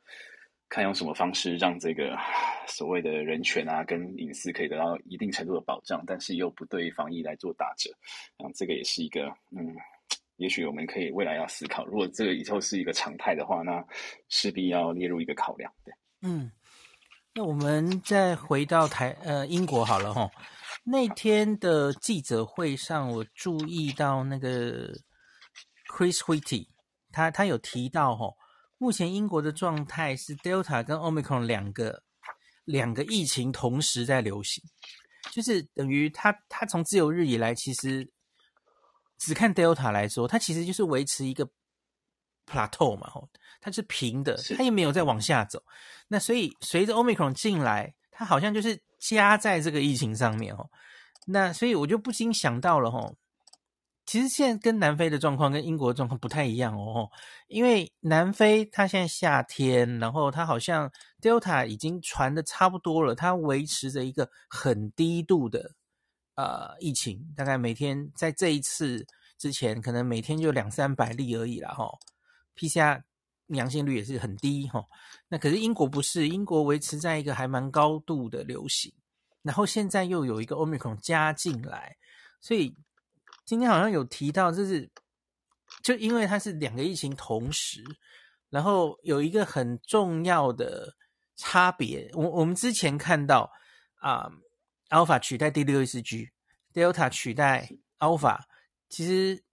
[0.74, 2.18] 看用什么方式让这个
[2.66, 7.90] 所谓的人权啊跟隐私可以得到一定程度的保障，但是又不对防疫来做打折，
[8.38, 9.76] 啊，这个也是一个嗯，
[10.38, 13.86] 也许我们可以未来要思考，如果这个以后是一个常态的话，那
[14.30, 15.70] 势必要列入一个考量。
[15.84, 16.50] 对，嗯，
[17.36, 20.32] 那我们再回到台呃英国好了齁，
[20.84, 24.94] 那天的记者会上，我注意到那个
[25.90, 26.68] Chris Whitty，
[27.12, 28.36] 他他有提到哦。
[28.78, 32.02] 目前英国的状态是 Delta 跟 Omicron 两个
[32.66, 34.64] 两个疫情同时在流行，
[35.32, 38.12] 就是等于他他从自由日以来，其实
[39.20, 41.48] 只看 Delta 来说，它其实就是维持一个
[42.48, 43.30] plateau 嘛，吼，
[43.60, 45.64] 它是平的，它也没有再往下走。
[46.08, 50.70] 那所以随着 Omicron 进来，它好像就是加在这个疫情上面，哦。
[51.26, 53.16] 那所以我就不禁想到了，吼。
[54.06, 57.10] 其实现在跟南非的状况跟英国的状况不太一样哦，
[57.48, 65.72] 因为南非它现在夏天，然后它好像 Delta 已经传的差不多了，它维持着一个很低度的
[66.36, 69.04] 呃疫情，大概每天在这一次
[69.40, 71.90] 之前可能每天就两三百例而已啦哈
[72.56, 73.02] ，PCR
[73.56, 74.84] 阳性率也是很低哈，
[75.28, 78.94] 那可是英国不是，英国维持在一个还蛮高度的流行，
[79.42, 81.96] 然后现在又有一个 Omicron 加进来，
[82.40, 82.76] 所以。
[83.44, 84.90] 今天好像有提到，就是
[85.84, 87.84] 就因为它是两个疫情同时，
[88.50, 90.96] 然后有一个很重要的
[91.36, 92.10] 差别。
[92.14, 93.52] 我我们之前看到
[93.96, 94.30] 啊
[94.90, 98.40] ，Alpha 取代第六世 G，Delta 取代 Alpha，
[98.88, 99.44] 其实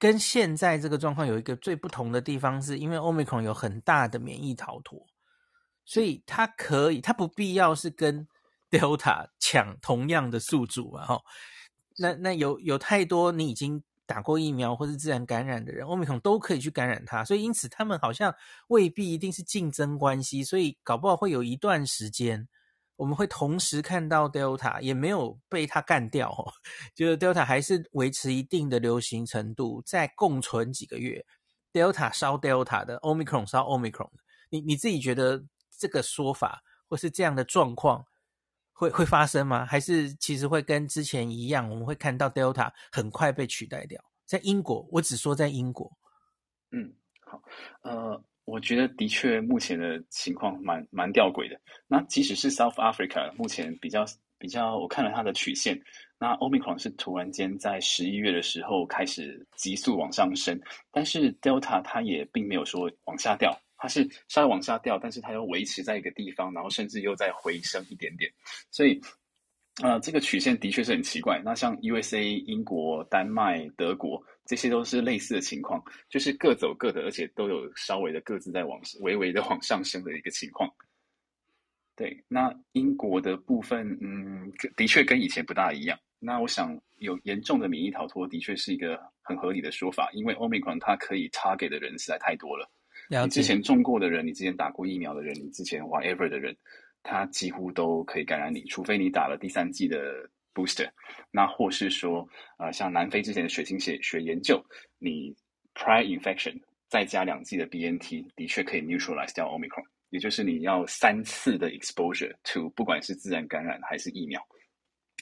[0.00, 5.06] 跟现在这个状况有一个最不同的地方，是因为 Omicron 有很大的免疫逃脱，
[5.84, 8.26] 所以它可以，它不必要是跟
[8.70, 11.20] Delta 抢同样的宿主嘛，哈。
[11.98, 18.34] 那那有有太多你已经打过疫苗或是自然感染的人，Omicron 都可以去感染它，所以因此他们好像
[18.68, 22.48] 未必一定是竞争关系，所以搞不好会有一段时间
[23.00, 26.52] 我们会同时看到 Delta 也没有被它干掉，哦，
[26.94, 31.24] 就是 Delta 还是维持一定的流行程度，再共存几个月
[31.72, 34.10] ，Delta 烧 Delta 的，Omicron 烧 Omicron，
[34.50, 35.42] 你你自己觉得
[35.78, 38.04] 这个说法或是这样的状况？
[38.74, 39.64] 会会发生吗？
[39.64, 41.70] 还是其实会跟之前一样？
[41.70, 43.98] 我们会看到 Delta 很快被取代掉。
[44.26, 45.90] 在英国，我只说在英国。
[46.72, 46.94] 嗯，
[47.24, 47.42] 好，
[47.80, 51.60] 呃，我觉得的确目前的情况蛮蛮吊诡的。
[51.86, 54.04] 那即使是 South Africa，目前比较
[54.38, 55.80] 比较，我看了它的曲线，
[56.18, 63.56] 那 Omicron 是突然间在十一月的时候开始急速往上升，但是 Delta 它也并没有说往下掉。
[63.82, 68.30] 它是稍微往下掉，但是它又维持在一个地方，然后甚至又再回升一点点，
[68.70, 69.00] 所以，
[69.82, 71.40] 呃，这个曲线的确是很奇怪。
[71.44, 80.70] 那像 USA、英国、丹麦、德国，这些都是类似的情况，就是各走各的，而且都有稍微的各自在往微微的往上升的一个情况。
[81.96, 85.98] 对，那英国的部分，嗯，的确跟以前不大一样。
[86.18, 92.70] 那我想有严重的免疫逃脱，的确是一个很合理的说法，因为 Omicron 它可以 target 的人实在太多了。
[93.08, 96.54] 你之前中过的人，你之前打过疫苗的人，你之前 whatever 的人，
[97.02, 100.88] 它几乎都可以感染你，除非你打了第三剂的 booster，
[101.30, 102.28] 那或是说，
[102.58, 104.62] 呃，像南非之前的血清血血研究，
[104.98, 105.34] 你
[105.74, 114.40] prior infection 再加两剂的 BNT，的确可以 neutralize 掉 Omicron，也就是你要三次的 exposure to 不管是自然感染还是疫苗。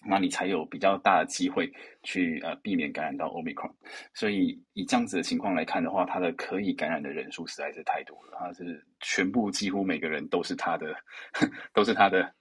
[0.07, 1.73] 那你才有比较大的机会
[2.03, 3.73] 去呃避免感染到 Omicron，
[4.15, 10.95] 所以以这样子的情况来看的话，它的可以感染的人数实在是太多了，它是全部几乎每个人都是他的，
[11.75, 12.33] 都是他的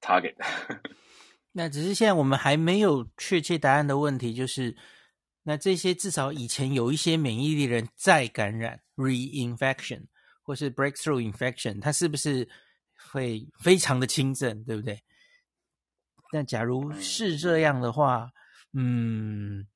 [0.00, 0.34] target。
[1.52, 4.76] 那只是现在我们还没有确切答案的问题，就是
[5.44, 10.02] 那这些至少以前有一些免疫力的人再感染 reinfection
[10.42, 12.46] 或是 breakthrough infection，它是不是
[13.10, 15.00] 会非常的轻症，对不对？
[16.36, 18.28] 那假如是这样的话，
[18.74, 19.66] 嗯，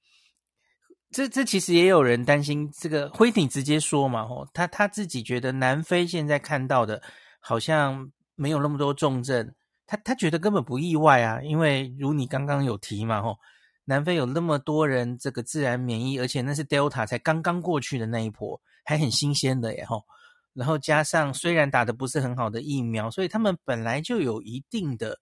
[1.10, 7.02] 这这其实也有人担心，这个辉挺直接说嘛，哦，他他自己觉得南非现在看到的，
[7.40, 9.54] 好像没有那么多重症，
[9.86, 13.38] 他他觉得根本不意外啊，因为如你刚刚有提嘛，吼，
[13.86, 20.04] 南非有那么多人这个自然免疫，而且那是 Delta 才刚刚过去的那一波，还很新鲜的耶，吼，
[20.52, 25.18] 然后加上虽然打的不是很好的疫苗，所以他们本来就有一定的。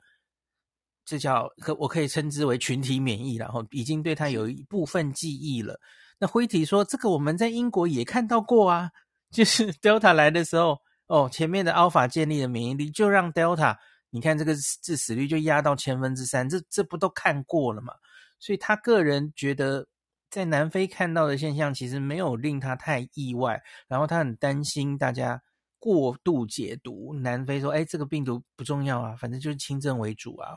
[1.09, 5.81] 这叫可我可以称之为群体免疫，然后已经对他有一部分记忆了。
[6.19, 8.91] 那辉体说，这个我们在英国也看到过啊，
[9.31, 13.75] 就是 Delta 来的时候，哦，前面的 Alpha 建立的免疫力就让 Delta，
[14.11, 17.95] 你看这个致死率就压到千分之三，这这不都看过了嘛？
[18.39, 19.87] 所以他个人觉得，
[20.29, 25.41] 在南非看到的现象其实没有令他太意外，然后他很担心大家
[25.79, 30.53] 过度解读南非说，哎，这个病毒不重要啊，反正就是轻症为主啊。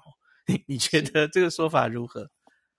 [0.67, 2.29] 你觉得这个说法如何？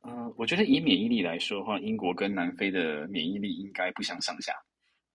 [0.04, 4.52] 嗯、呃，我觉得以免疫力来说的话，英国跟南非的免疫力应该不相上下，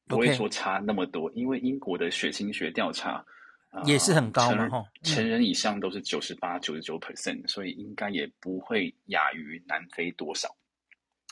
[0.08, 1.32] 不会说差那么多。
[1.34, 3.24] 因为英国的血清学调查、
[3.72, 4.70] 呃、也是很高嘛，
[5.04, 10.48] 成，成人以上都是九十八、九十九 percent，所以应该也不会亚于南非多少。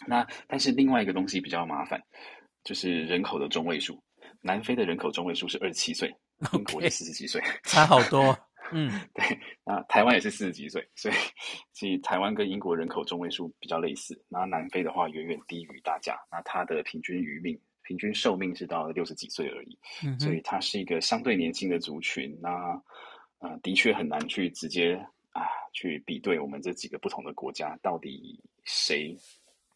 [0.06, 2.02] 那但是另外一个东西比较麻烦，
[2.64, 4.02] 就是人口的中位数。
[4.42, 6.14] 南非的人口中位数是二十七岁.
[6.52, 8.38] 英国是四十几岁，差好多。
[8.72, 9.24] 嗯， 对，
[9.66, 11.16] 那台湾也是四十几岁，所以
[11.74, 14.20] 所以台湾跟英国人口中位数比较类似。
[14.28, 22.38] 那南非的话远远低于大家，那它的平均余命、平均寿命是到六十几岁而已，嗯，所以它是一个相对年轻的族群。
[22.42, 22.50] 那
[23.40, 24.96] 呃，的确很难去直接
[25.32, 25.44] 啊
[25.74, 29.16] 去比对我们这几个不同的国家到底谁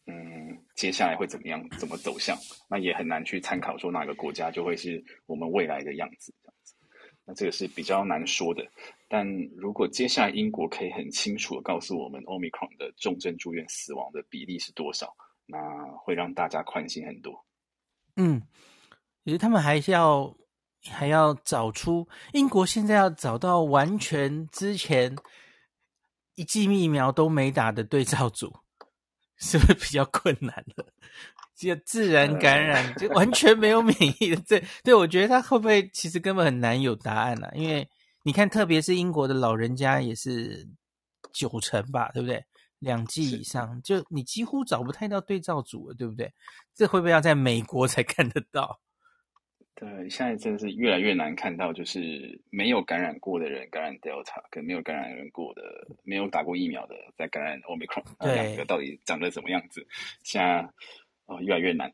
[0.06, 2.36] 嗯接下来会怎么样怎么走向，
[2.68, 6.34] 那也很难去参考说哪个国家就会是我们未来的样子。
[7.24, 8.66] 那这个是比较难说的，
[9.08, 15.14] 但如果接下来英国可以很清楚的告诉我们 Omicron 的重症住院死亡的比例是多少，
[15.46, 15.58] 那
[15.98, 17.44] 会让大家宽心很多。
[18.16, 18.42] 嗯，
[19.24, 20.36] 其实他们还是要
[20.88, 25.16] 还要找出英国现在要找到完全之前
[26.34, 28.60] 一剂疫苗都没打的对照组，
[29.36, 30.92] 是不是比较困难了？
[31.68, 37.50] 就自然感染，就完全没有免疫的，这对我觉得他会不会其实根本很难有答案啊？
[37.54, 37.86] 因为
[38.22, 40.66] 你看，特别是英国的老人家也是
[41.32, 42.42] 九成吧，对不对？
[42.78, 46.32] 两剂以上，就你几乎找不太到对照组了，对不对？
[46.74, 48.80] 这会不会要在美国才看得到？
[49.74, 55.62] 对，现在真的是越来越难看到，就是没有感染过的人感染 Delta，跟没有感染过的、
[56.04, 59.86] 没有打过疫苗的在感染 Omicron，对，两个到底长得怎么样子？
[60.22, 60.66] 现在。
[61.30, 61.88] 哦，越来越难，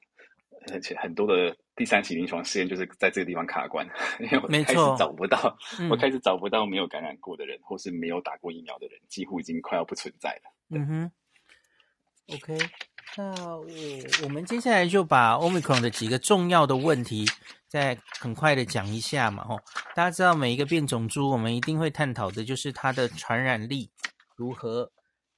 [0.73, 3.87] 而且很多的第三期临床试验就是在这个地方卡关，
[4.19, 5.55] 因为我开始找不到，
[5.91, 10.51] 我开始找不到没有感染过的人，嗯、或是没有打过疫苗的人，几乎已经快要不存在了。
[10.71, 11.13] 嗯哼
[12.35, 12.59] ，OK，
[13.19, 13.67] 那我
[14.25, 17.27] 我们接下来就把 Omicron 的几个重要的问题
[17.69, 19.59] 再很快的讲一下嘛，吼，
[19.95, 23.91] 大家知道每一个变种株，我们一定会探讨的就是它的传染力
[24.35, 24.91] 如何，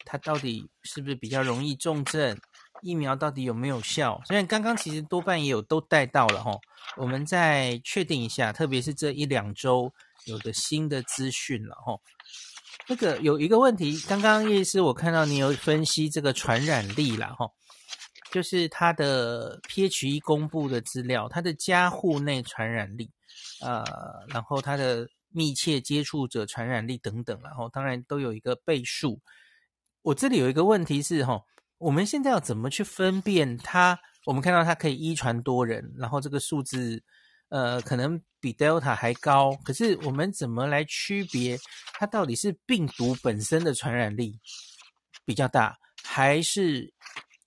[0.04, 2.38] 它到底是不是比较容易重症。
[2.80, 4.20] 疫苗到底有没有效？
[4.26, 6.52] 虽然刚刚其实多半也有都带到了哈，
[6.96, 9.92] 我们再确定一下，特别是这一两周
[10.26, 11.98] 有的新的资讯了哈。
[12.86, 17.50] 那个有一个问题，刚刚叶医师我看到你有分析这个传染力了哈，
[18.30, 23.10] 就是它的 PHE 公布的资料，它的家户内传染力，
[23.60, 23.84] 呃，
[24.28, 29.20] 然后它的密切接触者传染力等等，然后当然都有一个倍数。
[30.02, 31.42] 我这里有一个问题是哈。
[31.78, 33.98] 我们现在要怎么去分辨它？
[34.26, 37.02] 我们看到它可以一传多人，然后这个数字，
[37.48, 39.56] 呃，可能比 Delta 还高。
[39.64, 41.56] 可是我们怎么来区别
[41.94, 44.38] 它到底是病毒本身的传染力
[45.24, 46.92] 比较大，还是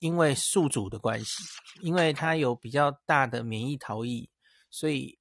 [0.00, 1.44] 因为宿主的关系？
[1.82, 4.28] 因为它有比较大的免疫逃逸，
[4.70, 5.18] 所以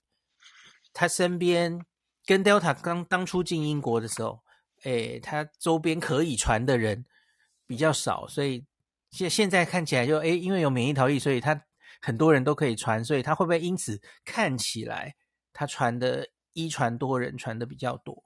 [0.94, 1.86] 他身边
[2.26, 4.42] 跟 Delta 刚当初进英国的时候，
[4.84, 7.06] 诶，他周边可以传的人
[7.68, 8.66] 比较少，所以。
[9.12, 11.66] 现现在看起来就诶，因为有免疫逃逸，所以他
[12.02, 15.16] 很多人都可以传，所以他会不会因此看起来
[15.54, 18.24] 他传的一传多人传的比较多？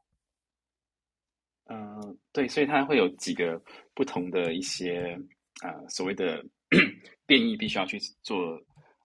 [1.66, 3.60] 嗯、呃，对，所以他会有几个
[3.96, 5.18] 不同的一些
[5.64, 6.44] 呃所谓的
[7.26, 8.38] 变异，必须要去做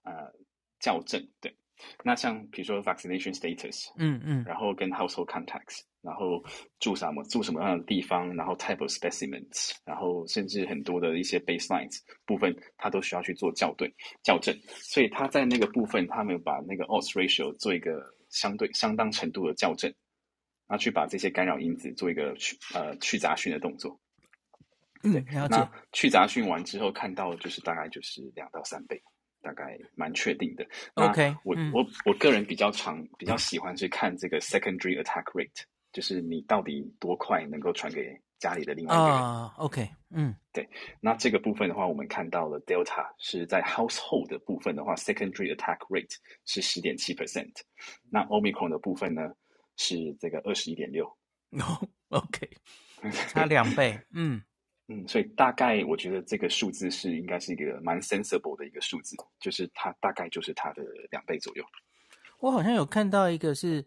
[0.03, 0.13] 呃
[0.79, 1.19] 校正。
[1.39, 1.55] 对，
[2.03, 5.81] 那像比如说 vaccination status，嗯嗯，然后跟 household contacts。
[6.01, 6.43] 然后
[6.79, 13.93] 住什么住什么样的地方，然后 type of specimens，然后甚至很多的一些 baselines 部分，它都需要去做校对
[14.23, 14.55] 校正。
[14.67, 19.93] 所以他在那个部分，他们把那个 odds ratio 做一个相对相当程度的校正。
[20.67, 23.99] 然后去把这些干扰因子做一个去呃去杂讯的动作。
[25.03, 25.57] 嗯，对，了解。
[25.57, 29.03] 那去杂讯完之后，看到就是大概就是两到三倍，
[29.41, 30.65] 大概蛮确定的。
[30.93, 35.61] OK，我、嗯、我我个人比较常比较喜欢去看这个 secondary attack rate，
[35.91, 39.15] 就是你到底多快能够传给家里的另外一个人。
[39.15, 40.67] 啊、uh,，OK，嗯，对。
[40.99, 46.15] 那这个部分的话，我们看到了 Delta 是在 household 的部分的话，secondary attack rate
[46.45, 47.53] 是十点七 percent，
[48.09, 49.21] 那 Omicron 的部分呢
[49.77, 51.05] 是这个二十一点六。
[52.09, 52.49] OK，
[53.29, 54.41] 差两倍，嗯。
[54.87, 61.63] 嗯，所以大概我觉得这个数字是应该是一个蛮 sensible 的一个数字，就是它大概就是它的两倍左右。
[62.39, 63.85] 我好像有看到一个是，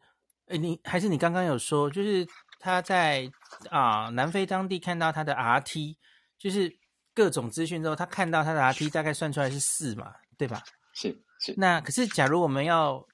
[0.49, 2.27] 诶你还是你刚刚有说，就是
[2.59, 3.31] 他在
[3.71, 5.97] 啊南非当地看到他的 RT，
[6.39, 6.71] 就是
[7.15, 10.63] 各种资讯之后，他看到他的 RT 大概算出来是四嘛，对吧？
[10.93, 11.55] 是是。
[11.57, 13.05] 那可是假如我们要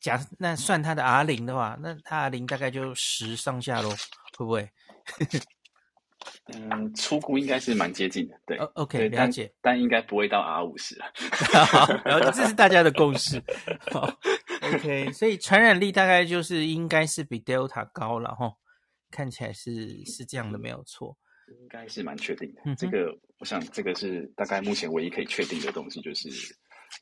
[0.00, 3.90] 假那算他的 R 零的话，那他 R 零大概就十上下喽，
[4.36, 4.70] 会不会？
[6.54, 8.56] 嗯，初估应该是蛮接近的，对。
[8.58, 11.06] Oh, OK，了解，但，但应该不会到 R 五十了。
[11.66, 13.42] 好，然后这是大家的共识。
[13.90, 14.08] 好
[14.74, 18.52] ，OK，所以传染力大概就是应该是比 Delta 高了哈，
[19.10, 21.16] 看起来是是这样的，没有错。
[21.60, 22.62] 应该是蛮确定的。
[22.64, 26.30] 嗯、这个我想这个是大概目前唯一可以确定的东西，就是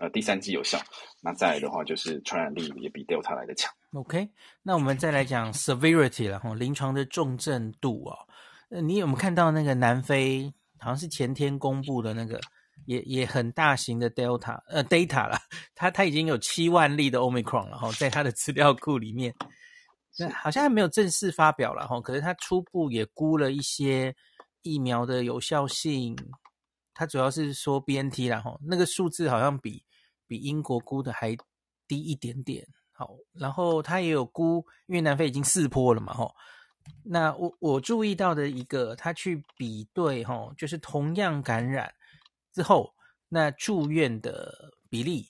[0.00, 0.80] 呃第三季有效。
[1.22, 3.72] 那再来的话，就是传染力也比 Delta 来的强。
[3.92, 4.28] OK，
[4.62, 8.16] 那我们再来讲 severity 了哈，临床的重症度哦。
[8.70, 12.40] 呃，你有没有看到那个南非好像是前天公布的那个
[12.86, 15.38] 也也很大型的 Delta 呃 data 了，
[15.74, 19.34] 它它已经有七万例的 Omicron 了哈，在它的资料库里面，
[20.18, 24.14] 那好像还没有正式发表了哈，可是它初步也估了一些
[24.62, 26.16] 疫苗的有效性，
[26.94, 29.84] 它主要是说 BNT 啦哈，那个数字好像比
[30.26, 31.36] 比英国估的还
[31.86, 36.30] 低一点点，好，然后它也有估，因为南非已经四波了嘛哈。
[37.04, 41.92] 那我我注意到的一个，他去比对齁，就是同样感染
[42.52, 42.94] 之后，
[43.28, 45.28] 那住院的比例，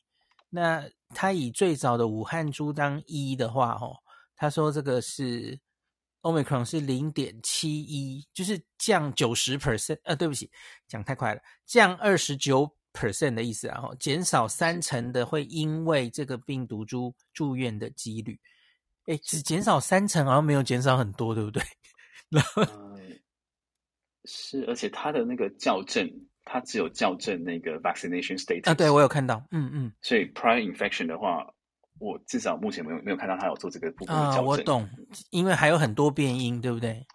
[0.48, 3.96] 那他以最早的武汉株当一的话，哦，
[4.36, 5.58] 他说这个是
[6.22, 10.50] Omicron 是零点七一，就是降九十 percent，呃，对不起，
[10.86, 18.38] 讲太快了，降二十九 percent 的意思，然后减少三成的会因为这个病毒株住院的几率。
[19.06, 21.62] 哎，只减少三成，好像没有减少很多，对不对？
[24.24, 26.06] 是，而且它的那个校正，
[26.52, 28.74] 它只有校正那个 vaccination status 啊。
[28.74, 29.92] 对，我有看到，嗯嗯。
[30.02, 31.46] 所以 prior infection 的话，
[31.98, 34.38] 我至少目前没有没有看到他有做这个部分的校正。
[34.38, 34.88] 啊，我懂，
[35.30, 37.06] 因为还有很多变因，对不对？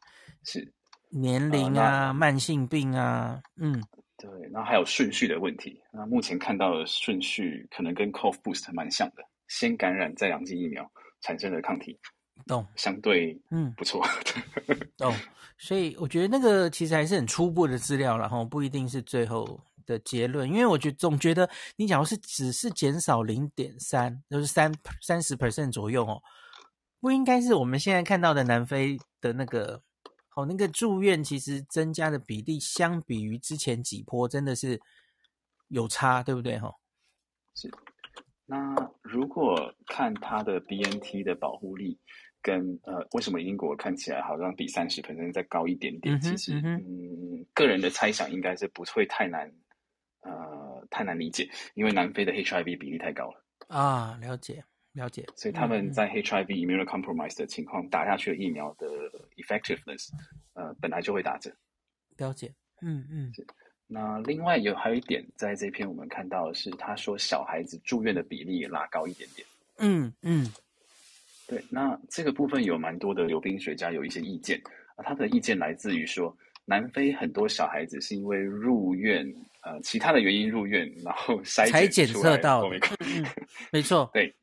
[0.43, 0.73] 是
[1.09, 3.83] 年龄啊，慢性病啊，嗯，
[4.17, 5.81] 对，然后还有顺序的问题。
[5.91, 10.89] 那目前看到的顺序可能跟 cough boost 蛮像的，先感染再两剂疫苗。
[11.21, 11.97] 产生的抗体，
[12.45, 14.05] 懂，相对嗯不错，
[14.95, 15.11] 懂，
[15.57, 26.21] 所以我觉得那个其实还是很初步的资料，然后不一定是最后的结论，因为我觉得总觉得你假如是只是减少零点三，就是三三十 percent 左右哦，
[26.99, 29.81] 不应该是我们现在看到的南非的那个
[30.35, 34.81] 哦，那个住院其实增加的比例，相比于之前几波真的是
[35.69, 36.73] 有差，对不对哈？
[37.55, 37.71] 是。
[38.47, 41.97] 那如果看它的 BNT 的保护力
[42.45, 46.13] 跟呃，为什么英国看起来好像比三十 percent 再高一点点？
[46.13, 49.51] 嗯、其实嗯，嗯，个人的猜想应该是不会太难，
[50.21, 54.15] 呃，太难理解，因为南非的 HIV 比例太高了啊。
[54.21, 55.25] 了解，了解。
[55.35, 58.87] 所以他们在 HIV immunocompromised 的情况打下去的疫苗的
[59.37, 60.11] effectiveness，
[60.53, 61.51] 呃，本来就会打折。
[62.17, 63.33] 了解，嗯嗯。
[63.87, 69.47] 那另外有还有一点，在这篇我们看到的是，他说小孩子住院的比例也拉高一点点。
[69.79, 70.47] 嗯嗯，
[71.47, 71.63] 对。
[71.69, 74.59] 那这个部分有蛮多的流冰学家有一些意见
[74.95, 76.35] 啊，他的意见来自于说，
[76.65, 79.25] 南非很多小孩子是因为入院，
[79.61, 82.69] 呃，其他的原因入院，然后筛才检测到
[83.71, 84.33] 没错， 对。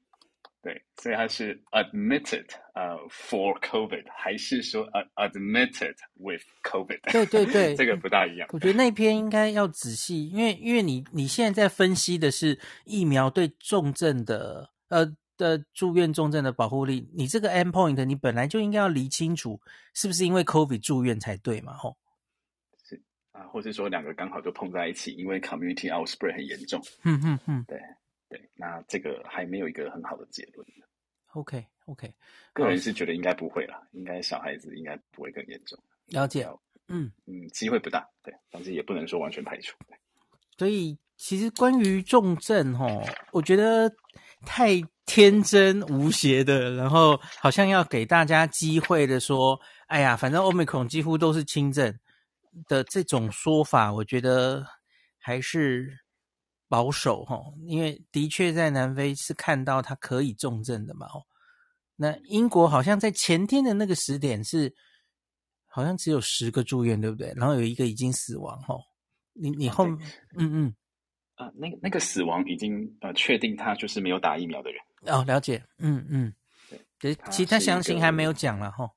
[0.64, 7.00] 对，所以他是 admitted 呃、uh, for COVID，还是说 admitted with COVID？
[7.10, 8.48] 对对对， 这个不大一样。
[8.52, 15.04] 我觉得那篇应该要仔细，因为因为你你现在在分析的是疫苗对重症的呃
[15.42, 19.60] 的住院重症的保护力，你这个 endpoint 你本来就应该要理清楚
[19.92, 21.74] 是不是因为 COVID 住院才对嘛？
[21.74, 21.96] 吼，
[22.84, 26.80] 是啊，或者说两个刚好就碰在一起，因为 community outbreak 很严重。
[27.02, 27.78] 嗯嗯嗯，对。
[28.28, 30.66] 对，那这个还没有一个很好的结论。
[31.34, 32.10] OK OK，
[32.54, 35.78] 个人是觉得应该不会了，应该小孩子应该不会更严重。
[36.06, 36.48] 了解，
[36.88, 39.76] 嗯嗯，机会不大，对，但是也不能说完全排除。
[39.86, 39.98] 对，
[40.56, 43.94] 所以其实关于重症吼，我觉得
[44.46, 44.80] 太
[45.14, 51.94] 天真无邪的，然后好像要给大家机会的说，哎呀，反正 Omicron 几乎都是轻症
[52.66, 54.64] 的这种说法，我觉得
[55.18, 55.98] 还是
[56.66, 61.20] 保守哈，因为的确在南非是看到它可以重症的嘛哦。
[61.94, 64.74] 那英国好像在前天的那个时点是，
[65.66, 67.34] 好像只有十个住院，对不对？
[67.36, 68.80] 然后有一个已经死亡哦。
[69.34, 69.98] 你你后嗯
[70.38, 70.74] 嗯。
[71.34, 76.32] 啊，那个那个死亡已经呃确定，他就是没有打疫苗的人哦，了解，嗯嗯，
[76.98, 78.88] 对，其他详情还没有讲了哈。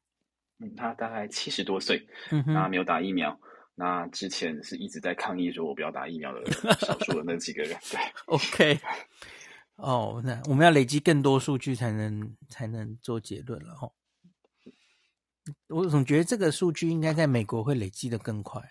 [0.60, 3.38] 嗯，他大概七十多岁，嗯哼，那没有打疫苗，
[3.74, 8.80] 那之前是一直在抗议说我不要打疫苗的，少数的那几个人，对， OK，
[9.78, 13.90] 哦，那我们要累积更多数据才能才能做结论了哈。
[15.70, 18.62] 我总觉得这个数据应该在美国会累积的更快，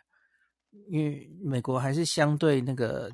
[0.89, 3.11] 因为美国还是相对那个。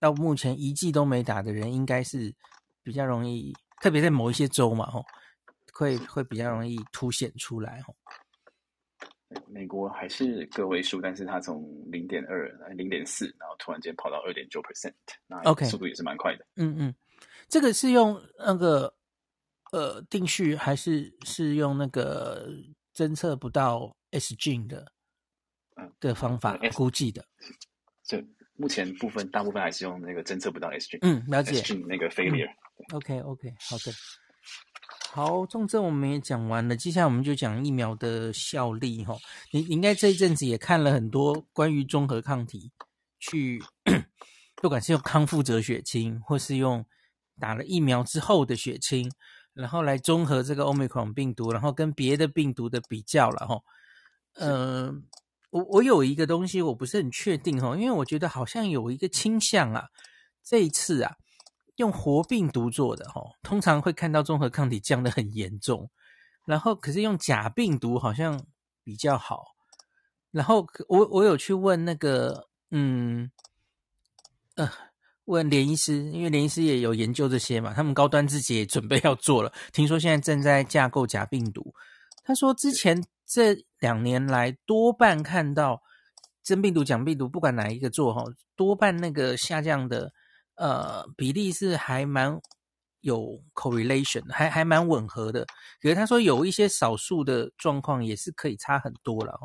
[0.00, 2.34] 到目前一剂都没打的人，应该是
[2.82, 5.04] 比较容易，特别在某一些州嘛，吼，
[5.72, 7.94] 会会比较容易凸显出来，吼。
[9.48, 14.92] 美国还是个位数，但是它从零点二、零点四，然后突然间跑到二点九 percent，
[15.26, 16.46] 那 OK，速度也是蛮快的。
[16.56, 16.94] 嗯嗯，
[17.48, 18.94] 这个是用那个
[19.72, 22.46] 呃定序，还是是用那个
[22.94, 24.92] 侦测不到 S gene 的
[25.98, 27.24] 的方法估计的？
[28.04, 28.22] 就。
[28.54, 32.48] 目前部分大部分还是用那个侦测不到 S gene，嗯，了解 S gene 那个 failure。
[32.78, 33.92] 嗯、OK OK，好的，
[35.10, 39.16] 好，重症我们也讲完了，接下来我们就讲疫苗的效力哈。
[39.52, 42.72] 你你应该这一阵子也看了很多关于综合抗体，
[43.18, 43.62] 去
[44.56, 46.84] 不管是用康复者血清，或是用
[47.38, 49.10] 打了疫苗之后的血清，
[49.54, 53.60] 然后来综合这个 Omicron 病毒，然后跟别的病毒的比较了哈，
[54.34, 54.86] 嗯。
[54.86, 54.94] 呃
[55.52, 59.84] 我我有一个东西我不是很确定哈，因为我觉得好像有一个倾向啊，
[60.42, 61.14] 这一次啊
[61.76, 65.90] 用活病毒做的哈，通常会看到中和抗体降得很严重，
[66.46, 68.44] 然后可是用假病毒好像
[68.84, 69.44] 比较好，
[70.30, 73.30] 然后我我有去问那个嗯
[74.56, 74.70] 呃
[75.24, 81.74] 问连医师，因为连医师也有研究这些嘛，他们高端自己也准备要做了，听说现在正在架构假病毒，
[82.24, 83.04] 他说之前。
[83.24, 85.80] 这两年来，多半看到
[86.42, 88.22] 真病毒、假病毒，不管哪一个做哈，
[88.56, 90.12] 多半那个下降的
[90.56, 92.40] 呃比例是还蛮
[93.00, 95.46] 有 correlation，还还蛮吻合的。
[95.80, 99.38] 可是他说有一些少数的状况也是可以差很多了。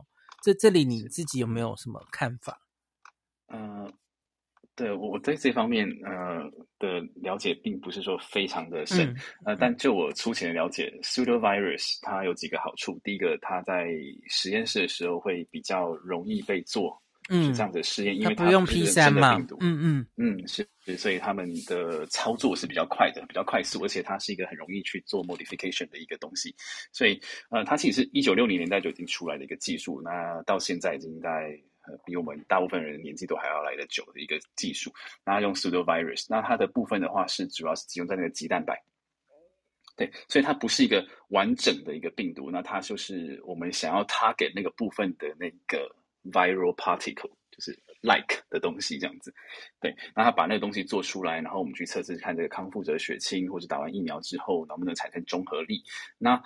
[0.44, 2.60] 这这里你自己有没有什么看法？
[3.48, 3.92] 嗯。
[4.76, 6.44] 对，我对这方面呃
[6.78, 13.02] 的了解并不是说非常的深，嗯、呃，但就我粗浅的了解，pseudovirus 它有几个好处。
[13.04, 13.88] 第一个，它在
[14.30, 20.08] 实验室的时候会比较容易被做，嗯，这样的试验，因为它不用 P 三嘛，嗯嗯。
[20.18, 20.68] 嗯，是，
[20.98, 26.56] 所以他们的操作是比较快的，比较快速，而且它是一个很容易去做 modification 的一个东西。
[26.92, 27.20] 所以，
[27.50, 31.60] 呃，它其实是一九六零年代就已经出来的一个技术，那到现在已经在。
[32.06, 38.78] 比我们大部分人年纪都还要来得久的一个技术，那它用 pseudovirus，那它的部分的话是主要是集中在那个鸡蛋白，
[39.96, 45.90] 对，所以它不是一个完整的一个病毒，那它就是我们想要 target 那个部分的那个
[46.32, 47.72] viral particle，就是
[48.02, 49.34] like 的东西这样子，
[49.80, 55.84] 对，那他把那个东西做出来，然后我们去测试看这个康复者血清或者打完疫苗之后能不能产生中和力，
[56.18, 56.42] 那。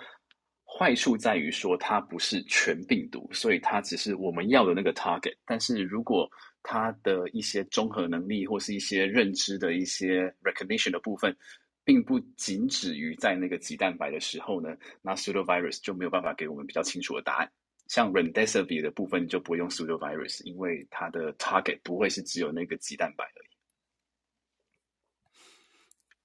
[0.74, 5.36] 坏处在于说它不是全病毒，所以它只是我们要的那个 target。
[5.44, 6.26] 但是如果
[6.62, 11.36] 它的一些综合能力或是一些认知的一些 recognition 的部分，
[11.84, 17.52] 并不仅止于在那个棘蛋白的时候呢，那 pseudovirus 就没有办法给我们比较清楚的答案。
[17.92, 23.52] 像 remdesivir 的部分就不会用 pseudovirus，因为它的 target 不会是只有那个鸡蛋白而已。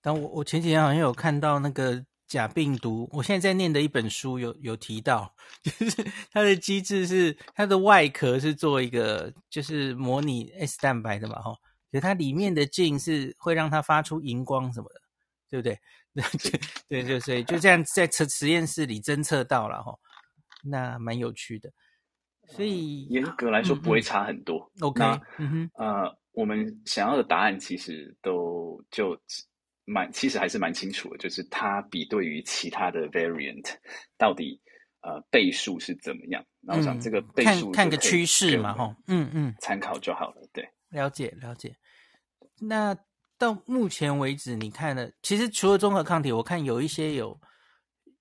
[0.01, 2.05] 但我我前几天好像有看到那个。
[2.27, 11.53] 假病毒，我现在在念的一本书有有提到， 就是它的机制是它的外壳是做一个就是模拟 S 蛋白的嘛，哈，
[11.89, 15.01] 可是它里面的镜是会让它发出荧光什么的，
[15.49, 15.79] 对不对？
[16.89, 19.97] 对，就所以就这样在实实验室里侦测到了哈，
[20.69, 21.71] 那蛮有趣的。
[22.47, 24.71] 所以严格来说不会差很多。
[24.81, 25.03] 嗯、OK，
[25.37, 29.19] 嗯哼，呃，我们想要的答案其实都就。
[29.89, 33.65] 蛮其实还是蛮清楚的，就是它比对于其他的 variant
[34.17, 34.61] 到底
[34.99, 36.43] 呃倍数是怎么样？
[36.59, 40.45] 那我想这个倍数、嗯、看，看个趋势嘛，哈，嗯嗯，参考就好了。
[40.51, 41.73] 对，了解了解。
[42.59, 42.93] 那
[43.37, 47.39] 到目前为止，你看了，其实除了综合抗体，我看有一些有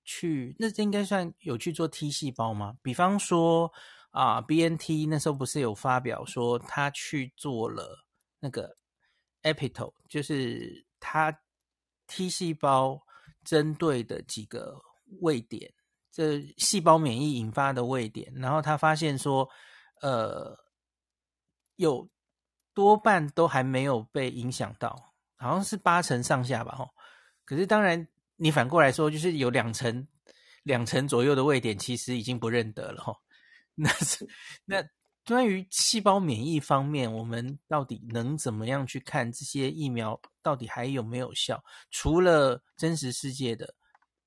[0.07, 2.75] 去，那应该算有去做 T 细胞吗？
[2.81, 3.71] 比方说
[4.09, 8.07] 啊，BNT 那时候不是有发表说他去做了
[8.39, 8.75] 那个
[9.43, 11.31] epitope，就是他。
[12.09, 13.05] T 细胞
[13.43, 14.81] 针对的几个
[15.19, 15.73] 位点，
[16.09, 19.49] 这细胞免疫引发的位点，然后他发现说，
[19.99, 20.57] 呃，
[21.75, 22.09] 有
[22.73, 26.89] 多半都还没有被影响到，好像是八成上下吧，吼。
[27.43, 30.07] 可是当然，你反过来说，就是有两成、
[30.63, 33.17] 两成左右的位点，其实已经不认得了， 吼。
[33.75, 34.25] 那是
[34.65, 34.81] 那。
[35.25, 41.61] 关于细胞免疫方面，我们到底能怎么样去看这些疫苗到底还有没有效？
[41.91, 43.75] 除了真实世界的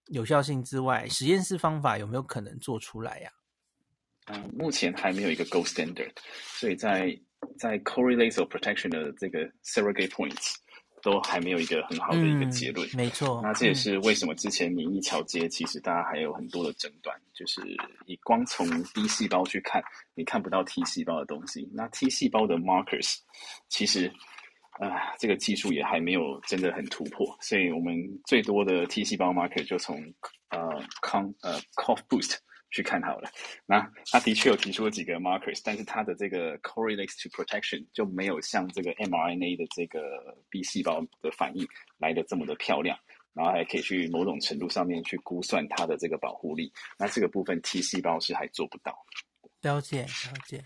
[0.09, 3.31] 有效性之外，实验室方法有没有可能做出来呀、
[4.27, 6.13] 嗯，目前还没有一个 gold standard，
[6.59, 7.19] 所以在
[7.59, 10.57] 在 correlates of protection 的这个 surrogate points。
[11.03, 13.41] 都还没有一个很好的一个结论，嗯、没错。
[13.43, 17.61] 那这也是为什么之前免疫桥接，其实大家还有很多的争端，就是
[18.07, 19.83] 你光从 B 细胞去看，
[20.15, 21.69] 你看不到 T 细胞的东西。
[21.73, 23.17] 那 T 细胞的 markers，
[23.69, 24.07] 其实
[24.73, 27.95] 啊、呃，这个技术也还没有真的很突破，所以我们
[28.27, 29.97] 最多的 T 细胞 marker 就从
[30.51, 30.59] 呃
[31.03, 32.37] 康呃 cough boost。
[32.71, 33.29] 去看好了，
[33.67, 40.01] 那他的确有提出了几个 markers，但是他的这个 correlates to protection 就没有像这个 mRNA 的这个
[40.49, 41.67] B 细胞的反应
[41.99, 42.97] 来的这么的漂亮，
[43.35, 46.73] 然后还可以去某种程度上面去估算它的这个保护力。
[46.97, 48.97] 那这个部分 T 细胞是还做不到。
[49.63, 50.63] 了解，了解。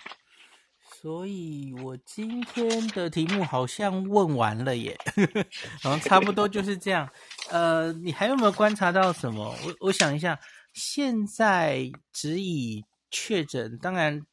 [1.01, 4.97] 所以我今天的题目好像问完了耶，
[5.83, 7.09] 好像差不多就是这样。
[7.51, 9.57] 呃，你还有没有观察到什么？
[9.65, 10.39] 我我想一下。
[10.75, 14.27] 现在只以确诊，当然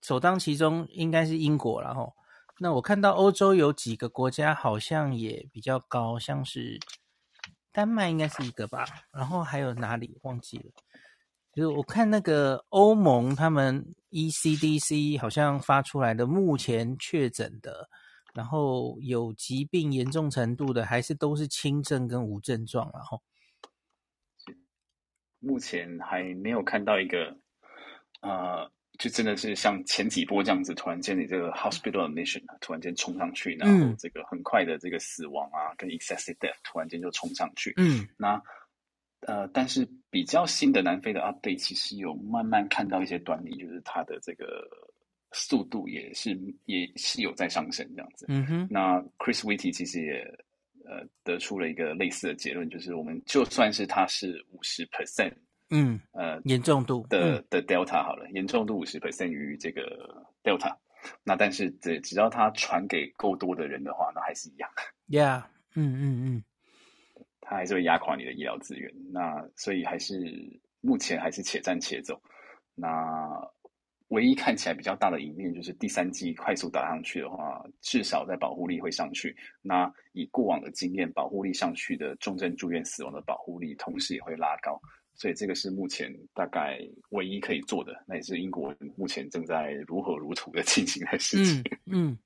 [0.00, 2.14] 首当其冲应该是英国了吼。
[2.60, 6.78] 那我看到欧洲有几个国家好像也比较高，像是
[7.72, 10.70] 丹麦应该是一个吧，然后还有哪里忘记了？
[11.52, 17.88] 就是我看那个欧盟他们 ECDC 好像发出来的目前确诊的，
[18.32, 23.20] 然后有疾病严重程度的，还是都是轻症跟无症状，然后。
[25.42, 27.36] 目前还没有看到一个，
[28.20, 37.74] 呃，就真的是像前几波这样子，突然间你这个 hospital admission 突然间冲上去，然后这个很快的这个死亡啊，跟 excessive death 突然间就冲上去。
[37.76, 38.40] 嗯，那
[39.26, 44.46] 呃，但是比较新的南非的 update 其实有慢慢看到一些端倪，就是它的这个
[45.32, 48.26] 速度也是也是有在上升这样子。
[48.28, 50.24] 嗯哼，那 Chris Whitty 其实也。
[50.84, 55.32] 呃，得出了一个类似的结论，就是我们就算是它是五十 percent，
[55.70, 60.76] 嗯，呃，严重度的的 delta 好了，严重度五十 percent 于这个 delta，
[61.24, 64.68] 那但是这只要它传给够多的人的话，那还是一样。
[65.08, 66.44] Yeah，嗯嗯嗯，
[67.40, 68.92] 它还是会压垮你的医疗资源。
[69.12, 72.20] 那所以还是目前还是且战且走。
[72.74, 72.88] 那。
[74.12, 79.34] 唯一看起来比较大的赢面就是第三剂快速打上去的话，至少在保护力会上去。
[79.62, 84.78] 那以过往的经验，保护力上去的重症住院死亡的保护力，同时也会拉高。
[85.14, 86.78] 所以这个是目前大概
[87.10, 91.62] 唯一可以做的，那也是英国目前正在如火如荼的进行的事情。
[91.86, 92.18] 嗯，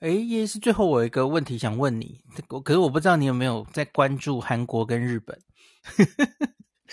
[0.00, 2.20] 哎、也是最后我有一个问题想问你，
[2.50, 5.38] 我可是我不知道你有没有在关注韩国跟日本。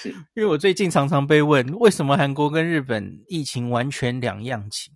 [0.02, 4.94] 是因为我最近常常被问，为什么韩国跟日本疫情完全两样情？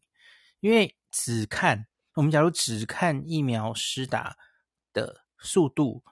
[0.62, 1.86] 因为只看
[2.16, 4.36] 我们假如只看疫苗施打
[4.94, 6.04] 的速度，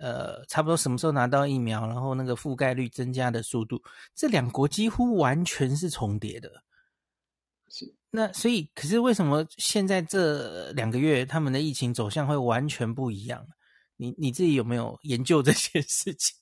[0.00, 3.82] 呃，差不多什么时候拿到疫苗，然后那个覆盖率增加的速度，
[4.14, 6.50] 这两国几乎完全是重叠的。
[7.68, 13.46] 是那所以，可是为什么现在这两个月他们的疫情走向会完全不一样？
[13.96, 16.36] 你你自己有没有研究这些事情？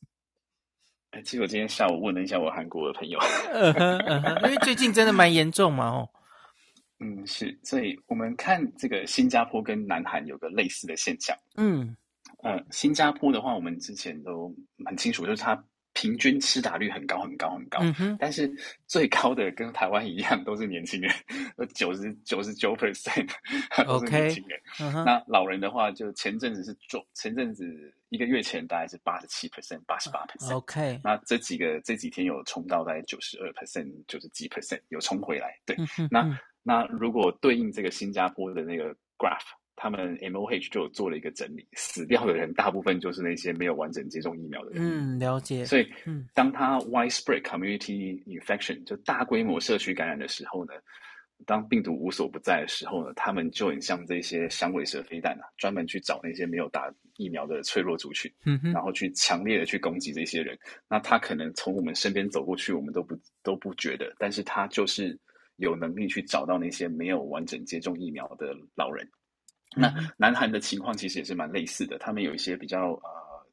[1.25, 3.19] 其实我今天下午问了一下我韩国的朋友，
[3.53, 6.09] 嗯哼嗯哼，因为最近真的蛮严重嘛，哦，
[7.01, 11.97] 嗯，是，所以我们看这个新加坡跟南韩有个类似的现象，嗯，
[12.43, 15.63] 呃，新加坡的话，我们之前都蛮清楚，就是它。
[16.01, 18.49] 平均吃打率很高很高很高，嗯，但是
[18.87, 21.13] 最高的跟台湾一样，都是年轻人，
[21.59, 23.29] 呃，九十九十九 percent
[23.85, 24.61] 都是年轻人。
[24.79, 25.05] Okay, uh-huh.
[25.05, 30.55] 那老人的话，就前阵子是重，前阵子一个月前大概是八十七 percent，八十八 percent。
[30.55, 35.59] OK，那这几个这几天有冲到大概九十二 percent，九十几 percent 有冲回来。
[35.67, 39.58] 对，嗯，那那如果对应这个新加坡的那个 graph。
[39.81, 44.83] 他们 M O H 就有做了一个整理，死掉的人大部分就是那些没有完整接种疫苗的人。
[44.83, 45.65] 嗯，了解。
[45.65, 50.73] 所以，嗯，当他 widespread community infection 就大规模社区感染的时候呢，
[51.47, 60.59] 当病毒无所不在的时候呢，他们就很像这些响尾蛇飞弹啊，专门去找那些没有打疫苗的脆弱族群，嗯哼，然后去强烈的去攻击这些人。
[60.89, 65.17] 那他可能从我们身边走过去，我们都不都不觉得，但是他就是
[65.57, 69.09] 有能力去找到那些没有完整接种疫苗的老人。
[69.77, 73.47] 那南韩的情况其实也是蛮类似的，他们有一些比较呃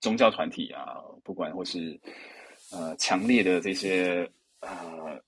[0.00, 2.00] 宗教团体啊，不管或是
[2.72, 4.30] 呃强烈的这些
[4.60, 5.20] 呃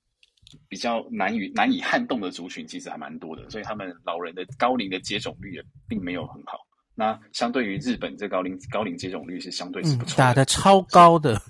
[0.68, 6.58] 比较难以难以撼动的族群，其实还蛮多的，所以他们老人的高龄的接种率也并没有很好。
[6.94, 11.40] 那相对于日本，这高龄高龄接种率是相对是不错的，嗯，打的超高的。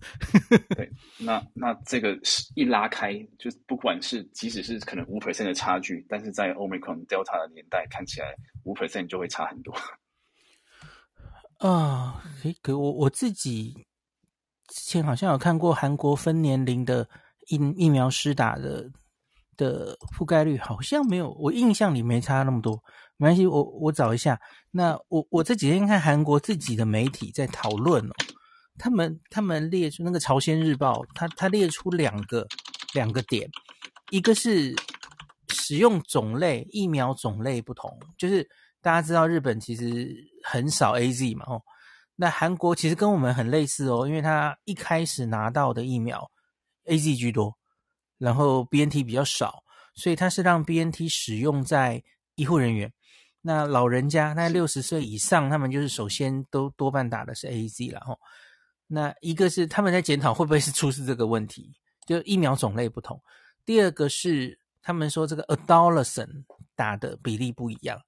[0.77, 0.89] 对，
[1.19, 2.17] 那那这个
[2.55, 9.75] 一拉开，就不管是即使是可能五 percent 的差距，但是在 Omicron Delta 的年代，看起来五 percent 就会差很多。
[11.59, 13.75] 啊，诶，可我我自己
[14.69, 17.09] 之前好像有看过韩国分年龄的
[17.49, 18.89] 疫疫苗施打的
[19.57, 22.81] 的覆盖率，好像没有，我印象里没差那么多。
[23.17, 24.41] 没关系，我我找一下。
[24.71, 28.13] 那我我这几天看韩国自己的媒体在讨论哦，
[28.79, 32.47] 他们他们列出那个朝鲜日报，他他列出两个
[32.95, 33.49] 两个点，
[34.11, 34.75] 一个是
[35.49, 38.49] 使用种类疫苗种类不同，就是
[38.81, 41.63] 大家知道日本其实很少 AZ 嘛哦，
[42.17, 46.29] 那韩国其实跟我们很类似哦，因为他一开始拿到的疫苗
[46.87, 47.57] AZ 居多，
[48.19, 49.63] 然后 BNT 比较少，
[49.95, 52.03] 所以他是让 BNT 使用在
[52.35, 52.91] 医护人员。
[53.43, 58.17] 那老人家，那六十岁以上，他们就是首先都多半打的是 AZ 了吼。
[58.87, 61.73] 那一个是他们在检讨会不会是出示这个问题，
[62.07, 63.21] 就疫苗种类不同。
[63.65, 66.45] 第二个是他们说这个 adolescent
[66.77, 67.99] 打的比例不一样。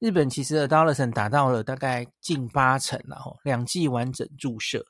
[0.00, 4.84] 日本其实 adolescent 打到了大概近八成了吼，两剂完整注射。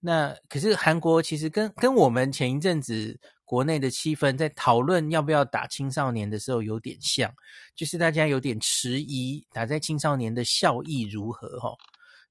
[0.00, 3.20] 那可是韩国其实跟跟我们前一阵子。
[3.54, 7.32] 国内的气氛在讨论要不要打青少年的时候有点像，
[7.76, 11.72] 就是大家有点迟疑，打在青少年的效益如何哈？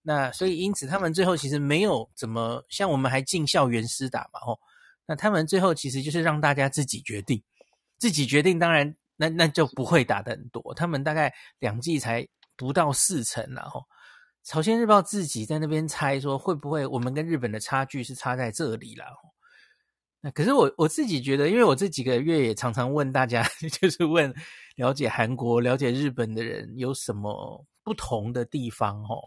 [0.01, 4.59] 那所以因此他们最后其实没有怎么像我们还进校园施打嘛吼？
[5.05, 7.41] 那他们最后其实就是让大家自己决定，
[7.99, 13.82] 自己决定，当然那那就不会打得很多，他们大概两季才不到四成然后。
[14.43, 19.05] 朝鲜日报自己在那边猜说会不会我们跟日本的差距是差在这里了。
[20.26, 23.45] 那可是我我自己觉得，因为我这几个月也常常问大家，
[23.82, 24.34] 就是问
[24.78, 29.19] 了解韩国、了解日本的人有什么不同的地方哦。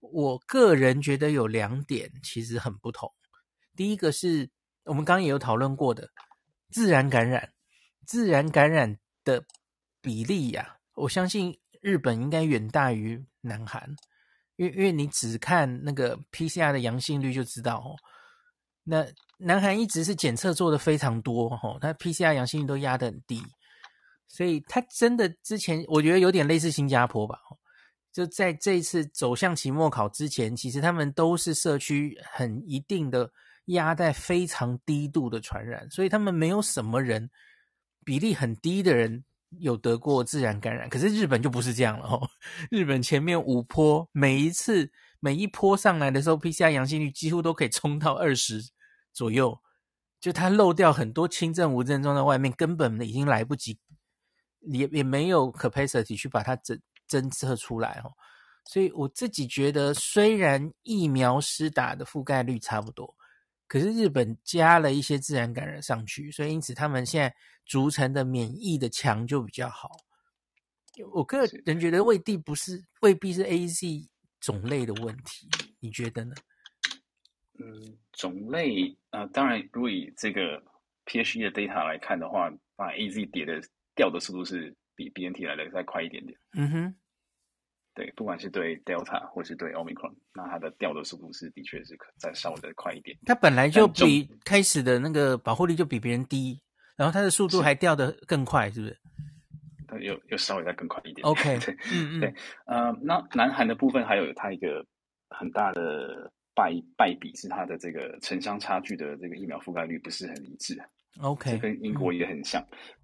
[0.00, 3.12] 我个人觉得有两点其实很不同。
[3.74, 4.48] 第一个是
[4.84, 6.08] 我们刚刚也有讨论过的
[6.70, 7.52] 自然感染，
[8.06, 9.44] 自然感染的
[10.00, 13.92] 比例呀、我相信日本应该远大于南韩，
[14.54, 17.96] 因为因为你只看那个 PCR 的阳性率就知道哦。
[18.84, 19.04] 那
[19.40, 23.40] 南韩一直是检测做的非常多，吼，它 PCR 阳性率都压得很低，
[24.26, 27.38] 所以它真的之前我觉得有点类似新加坡吧，
[28.12, 33.30] 就在这一次走向期末考之前，其实他们都是社区很一定的
[33.66, 37.30] 压在非常低度的传染，所以他们没有什么人
[38.04, 39.24] 比例很低的人
[39.60, 42.28] 有得过自然感染，可是日本就不是这样了，吼，
[42.72, 48.60] 日本前面五波每一次每一波上来的时候，PCR 阳性率几乎都可以冲到二十。
[49.18, 49.60] 左右，
[50.20, 53.76] 就他漏掉很多轻症无症状在外面，根本已经来不及，
[54.60, 58.12] 也也没有 capacity 去把它侦侦测出来哦。
[58.64, 63.12] 所以我自己觉得，虽然疫苗施打的覆盖率差不多，
[63.66, 67.34] 可是日本加了一些自然感染上去，所以因此他们现在
[67.66, 69.90] 逐层的免疫的墙就比较好。
[71.12, 74.08] 我个人觉得未必不是，未必是 AZ
[74.38, 75.48] 种类的问题，
[75.80, 76.34] 你觉得呢？
[77.58, 80.62] 嗯，种类啊、呃，当然，如果以这个
[81.06, 83.60] PHE 的 data 来看的话，把 AZ 叠的
[83.96, 86.38] 掉的速度是比 BNT 来的再快一点点。
[86.52, 86.94] 嗯哼，
[87.94, 93.18] 对，不管是对 Delta 或是对 Omicron，那它的掉的速度是的确是可再稍微的快一点。
[93.26, 96.60] 它本来就比开始的那个保护力就比别人低，
[96.96, 98.98] 然后它的速度还掉的更快，是，是不是？
[99.88, 101.26] 它又又稍微再更快一点点。
[101.26, 102.34] OK，对，嗯嗯，对，
[102.66, 104.86] 呃，那南韩的部分还有它一个
[105.30, 106.30] 很大的。
[106.58, 110.76] 败败笔是它的这个城乡差距的这个疫苗覆盖率不是很一致
[111.20, 112.60] ，OK，这跟英国也很像，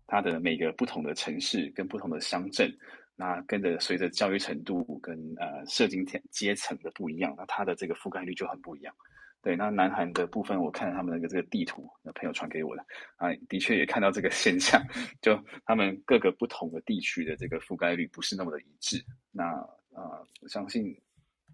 [0.09, 2.69] 它的每个不同的城市跟不同的乡镇，
[3.15, 8.93] 那跟着随着教育程度跟呃社经阶层的不一样，那它的这个覆盖率就很不一样。
[9.41, 12.85] 对，那南韩的部分，我看他们那个这个地图，那朋友传给我的
[13.19, 14.83] 啊，的确也看到这个现象，
[15.23, 19.05] 就他们各个不同的地区的这个覆盖率不是那么的一致。
[19.31, 20.99] 那啊、呃，我相信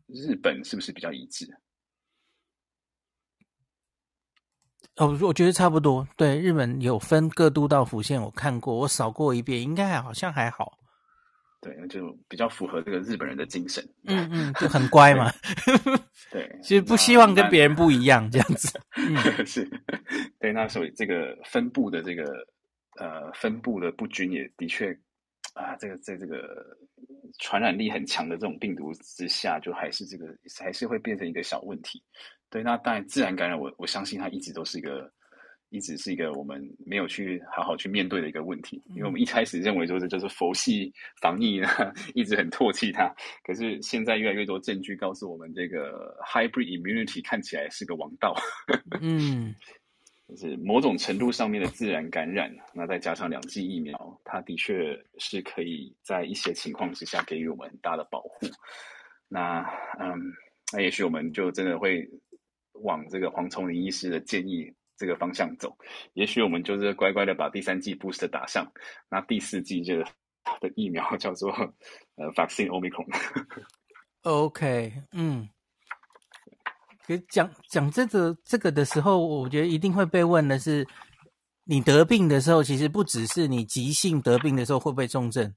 [0.07, 1.46] 日本是不是比较一致？
[5.01, 6.07] 哦，我觉得差不多。
[6.14, 10.78] 对，日本有分各都道府县，我看过，我扫过一遍，应该还好像还好。
[11.62, 13.82] 对，就比较符合这个日本人的精神。
[14.05, 15.32] 嗯嗯，就很乖嘛。
[16.30, 18.78] 对，对 其实不希望跟别人不一样这样子。
[18.96, 19.66] 嗯， 是。
[20.38, 22.24] 对，那所以这个分布的这个
[22.98, 24.92] 呃分布的不均也的确
[25.55, 26.76] 啊，这个在这个
[27.38, 30.26] 传染力很强的这种病毒之下，就还是这个
[30.58, 32.02] 还是会变成一个小问题。
[32.48, 35.12] 对，那当然自然感染我，我我相信它一直都是一个。
[35.72, 41.68] 一直是一个我们没有去好好去面对的一个问题，因为我们一开始认为说这就是佛系防疫呢，
[42.12, 43.08] 一直很唾弃它。
[43.44, 48.34] 可是现在越来越多证据告诉我们，这个 hybrid immunity 看起来是个王道。
[49.00, 49.54] 嗯，
[50.30, 58.46] 就是某种程度上面的自然感染，那再加上两剂疫苗，它的确是可以在一些情况之下给予我们很大的保护。
[59.28, 59.60] 那
[59.98, 60.18] 嗯，
[60.72, 62.08] 那也许我们就真的会
[62.82, 64.72] 往这个黄崇林医师的建议。
[64.96, 65.74] 这个方向走，
[66.12, 68.70] 也许我们就是乖乖的把第三剂 boost 打上，
[69.08, 70.04] 那第四剂这个
[70.60, 71.50] 的疫苗叫做
[72.16, 73.06] 呃 vaccine omicron。
[74.24, 75.48] OK，嗯，
[77.16, 80.86] 可讲讲这个这个的时候，我觉得一定会被问的是，
[81.64, 85.52] 你得病的时候，其实不只是你急性得病的时候会不会重症，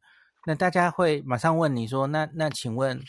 [0.48, 3.00] 那大家会马上问你说，那那请问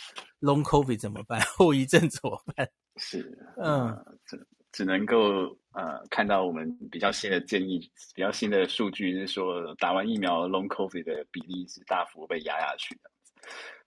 [0.40, 1.40] long covid 怎么办？
[1.57, 2.68] 后遗症怎么办？
[2.97, 4.05] 是，嗯。
[4.26, 7.78] 只只能够呃看到我们比较新的建议，
[8.12, 13.11] 比较新的数据是说，打完疫苗 long covid 的比例是大幅被压下去的。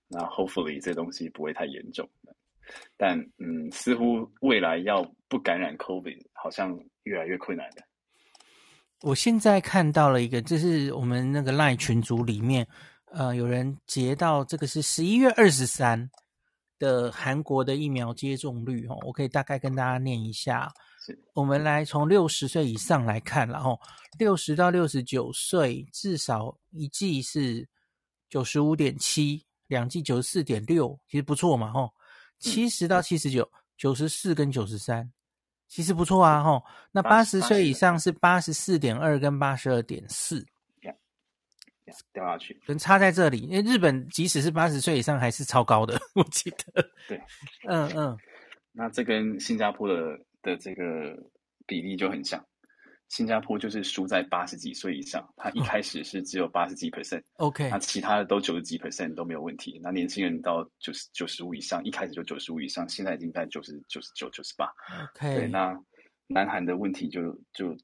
[0.08, 2.10] 那 hopefully 这东西不会太严重，
[2.96, 7.84] 但嗯，似乎未来要不感染 covid 好像越来越困难的。
[9.02, 12.68] 我现在看到了一个，就是我们那个 LINE 群组里面，
[13.12, 16.10] 呃，有人截到这个是十一月二十三。
[16.80, 20.72] 的韩国的疫苗接种率哦，我可以大概跟大家念一下。
[21.34, 23.80] 我们来从六十岁以上来看，然后
[24.20, 27.68] 六十到六十九岁至少一剂是
[28.30, 31.90] 九十五点七，两剂九十四点六，其实不错嘛，吼。
[32.40, 35.12] 七十到七十九，九十四跟九十三，
[35.68, 36.64] 其实不错啊，吼。
[36.92, 40.46] 那八十岁以上是八十四点二跟八十二点四。
[42.12, 46.90] 掉下去，跟差在这里，因为日本即使是八十岁以上还是超高的， 我记得。
[47.08, 47.18] 对，
[47.66, 48.18] 嗯嗯，
[48.74, 50.84] 那这跟新加坡的的这个
[51.66, 52.46] 比例就很像，
[53.10, 59.80] 新加坡就是输在八十几岁以上，他一开始是只有八十几 percent，OK，那其他的都九十几 percent 都没有问题。
[59.84, 64.66] 那年轻人到九十九十五以上，一开始就九十五以上，现在已经在九十九十九九十八
[65.16, 65.36] ，OK。
[65.36, 65.78] 对，那
[66.28, 67.76] 南韩的问题就就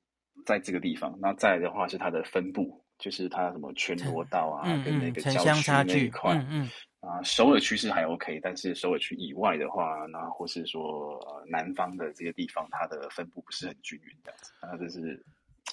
[0.45, 2.82] 在这个地方，那再来的话是它的分布。
[2.99, 6.69] 就是它什么全罗道啊，跟那个郊区那一块，嗯嗯
[7.06, 14.51] 啊，首尔区是还 OK，但是首尔区以外的话，那或是说呃南方的这些地方，它的分布不是很均匀这样子。
[14.62, 15.22] 啊，这是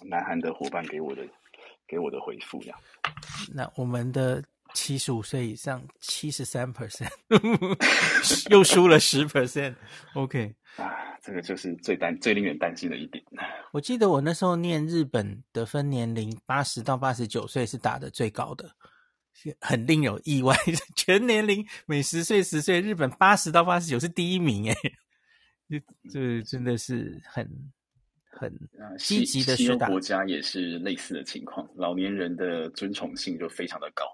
[0.04, 1.22] 南韩的伙伴给我的
[1.86, 2.78] 给我的回复这样。
[3.54, 4.42] 那我们的
[4.74, 7.10] 七十五岁以上七十三 percent，
[8.50, 10.54] 又输了十 percent，OK。
[10.76, 13.22] 啊，这个就是最担最令人担心的一点。
[13.72, 18.70] 我记得我那时候念日本的分年龄，八十到八十九岁是打的最高的，
[19.60, 20.56] 很令有意外。
[20.96, 24.74] 全年龄每十岁十岁，日本八十到八十九是第一名哎，
[25.68, 27.48] 这这真的是很
[28.30, 28.52] 很
[28.98, 29.56] 积极的。
[29.56, 34.04] 西欧国家也是类似的情况，老年人的尊崇性就非常的高，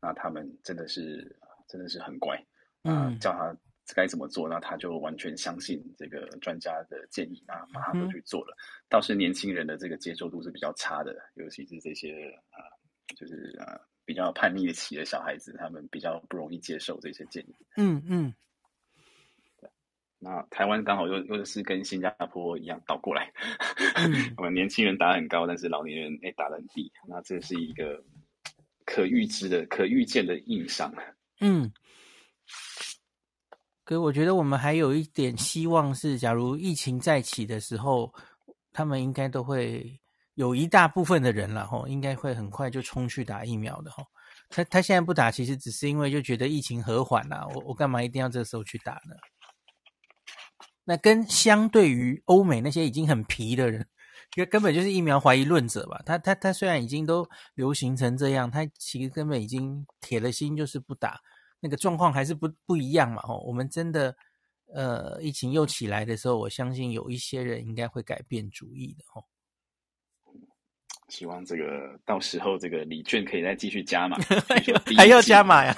[0.00, 1.36] 那他们真的是
[1.68, 2.36] 真的是很乖，
[2.82, 3.56] 嗯，叫他。
[3.94, 4.48] 该怎么做？
[4.48, 8.52] 那他就完全相信这个专家的建议，那马上就去做了。
[8.58, 17.54] 嗯、倒是年轻人的这个接受度是比较差的，尤其是这些啊、呃，就是啊、呃、比较叛逆期的小孩子，他们比较不容易接受这些建议。
[17.76, 18.34] 嗯嗯。
[20.18, 23.30] 那台湾刚好又又是跟新加坡一样倒过来，
[23.96, 26.90] 嗯、 我们年轻人打很高，但是老年人哎打得很低。
[27.06, 28.02] 那这是一个
[28.86, 30.90] 可预知的、可预见的硬伤。
[31.40, 31.70] 嗯。
[33.84, 38.12] 可我觉得我们还有一点希望是，假如疫情再起的时候，
[38.72, 40.00] 他们应该都会
[40.36, 44.06] 有一大部分的人了吼，应该会很快就冲去打疫苗的吼。
[44.50, 47.46] 他他现在不打，其实只是因为就觉得疫情和缓啦。
[47.54, 49.16] 我我干嘛一定要这时候去打呢？
[50.84, 53.88] 那跟相对于欧美那些已经很皮的人，
[54.36, 56.00] 因为根本就是疫苗怀疑论者吧。
[56.04, 61.18] 他他他虽然已经都流行成这样，他其实根本已经铁了心就是不打。
[61.60, 64.14] 那个状况还是不不一样嘛，吼，我们真的，
[64.72, 69.24] 呃，疫情又起来的时候，我相信有一些人应该会改变主意的，吼。
[71.08, 74.16] 希望这个到时候这个礼券可以再继续加码，
[74.96, 75.74] 还要加码呀？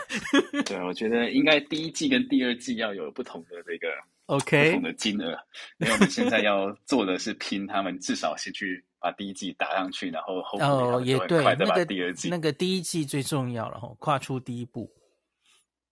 [0.64, 3.88] 对，我觉得应该第一季跟第二季要有不同的这个
[4.26, 5.38] OK 不同的金额，
[5.78, 14.90] 因为我们现在要做的是拼他们至少先去把第一季打上去，然后后哦也对，那个第二季那个第一季最重要了，吼，跨出第一步。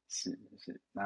[0.08, 1.02] 是是，那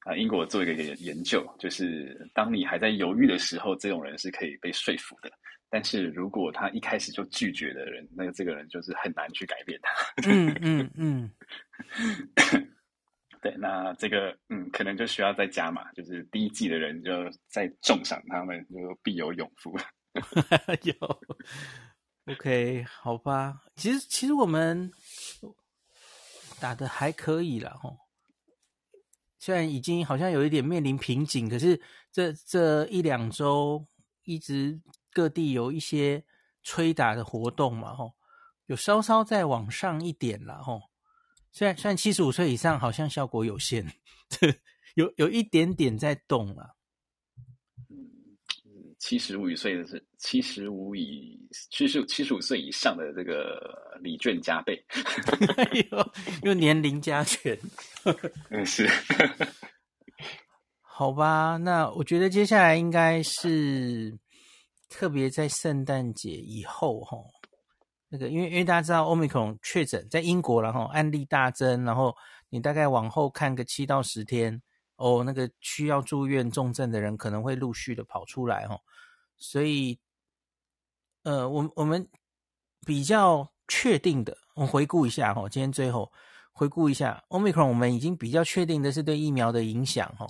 [0.00, 5.30] 啊，英国做一个研研究，就是当你还在犹豫的时候，这种人是可以被说服的。
[5.72, 9.90] 但是如果他一开始就拒绝的人，那个这个人就是很难去改变他。
[10.28, 11.30] 嗯嗯嗯。
[13.40, 17.10] 对，那这个嗯，可能就需要再加码，就是第一季的人就
[17.48, 19.74] 再重赏他们，就必有勇夫。
[20.82, 20.94] 有
[22.26, 23.62] ，OK，好吧。
[23.74, 24.92] 其实其实我们
[26.60, 27.96] 打的还可以了吼，
[29.38, 31.80] 虽然已经好像有一点面临瓶颈，可是
[32.12, 33.86] 这这一两周
[34.24, 34.78] 一直
[35.12, 36.24] 各地有一些
[36.62, 38.14] 吹打的活动嘛吼，
[38.66, 40.80] 有稍稍再往上一点了吼。
[41.50, 43.86] 虽然虽然七十五岁以上好像效果有限，
[44.94, 46.76] 有有一点点在动了。
[47.90, 47.94] 嗯，
[48.98, 51.38] 七十五岁的是七十五以
[51.70, 54.82] 七十七十五岁以上的这个礼券加倍，
[55.90, 56.12] 又
[56.42, 57.58] 又年龄加权。
[58.48, 58.88] 嗯，是。
[60.80, 64.16] 好吧，那我觉得接下来应该是
[64.92, 67.16] 特别在圣诞节以后哈。
[68.08, 72.14] 那个，因为因为大家知道，Omicron 确诊在英国，然后案例大增，然后
[72.50, 74.60] 你大概往后看个七到十天，
[74.96, 78.78] 哦，那个需要住院重症的人可能会陆续的跑出来，哈，
[79.38, 79.98] 所以，
[81.22, 82.06] 呃，我我们
[82.84, 86.12] 比较确定的，我回顾一下，哈，今天最后
[86.52, 90.26] 回顾一下 Omicron，我们已经比较确定的是对疫苗的影响，哈，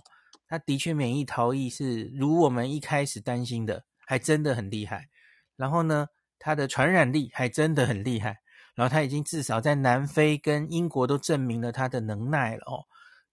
[0.46, 5.08] 它的确免疫逃逸是如我们一开始担心的，还真的很厉害，
[5.56, 6.06] 然后呢，
[6.38, 8.38] 它的传染力还真的很厉害，
[8.74, 12.84] 然后它已经至少在南非跟英国都证明了它的能耐了哦。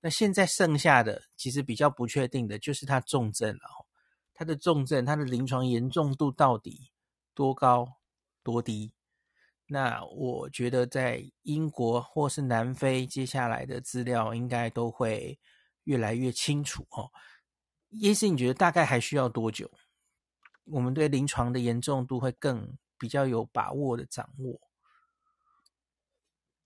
[0.02, 3.84] 那现在剩下的其实比较不确定的就是它重症了哦，
[4.34, 6.90] 它的重症，它的临床严重度到底
[7.34, 7.86] 多高
[8.44, 8.94] 多低？
[9.68, 15.38] 那我觉得在英国或是南非接下来的资料应该都会
[15.84, 17.12] 越来越清楚哦。
[17.90, 19.70] 叶医师，你觉得大概还需要多久？
[20.70, 22.78] 我们对临床的严重度会更？
[23.02, 24.60] 比较有把握的掌握，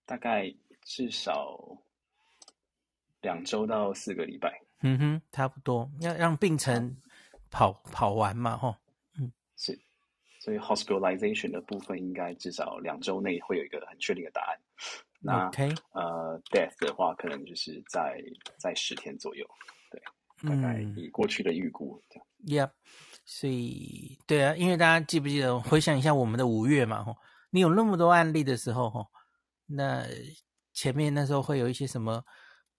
[0.03, 0.51] 大概
[0.81, 1.59] 至少
[3.21, 4.59] 两周到四个礼拜。
[4.79, 6.97] 嗯哼，差不多要让病程
[7.51, 8.75] 跑跑完嘛，吼。
[9.19, 9.79] 嗯，是，
[10.39, 14.59] 所以 hospitalization 的部分应该至少两周内会有一个很确定的答案。
[15.19, 18.19] 那 OK，呃，death 的话可能就是在
[18.57, 19.47] 在十天左右，
[19.91, 20.01] 对，
[20.49, 22.25] 大概以过去的预估这样。
[22.67, 22.71] Yep。
[23.25, 27.15] 所以，对啊，因为大家记不记得，回想一下我们的五月嘛，吼，
[27.51, 29.07] 你有那么多案例的时候，吼，
[29.65, 30.05] 那
[30.73, 32.21] 前面那时候会有一些什么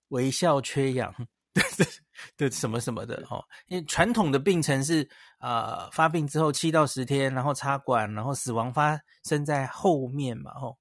[0.08, 1.14] 微笑缺氧
[2.36, 5.08] 的 什么什么的，吼，因为传统的病程是
[5.38, 10.78] 啊、呃，发病之后七到十天，然后插管，然后死亡发生在后面嘛，吼，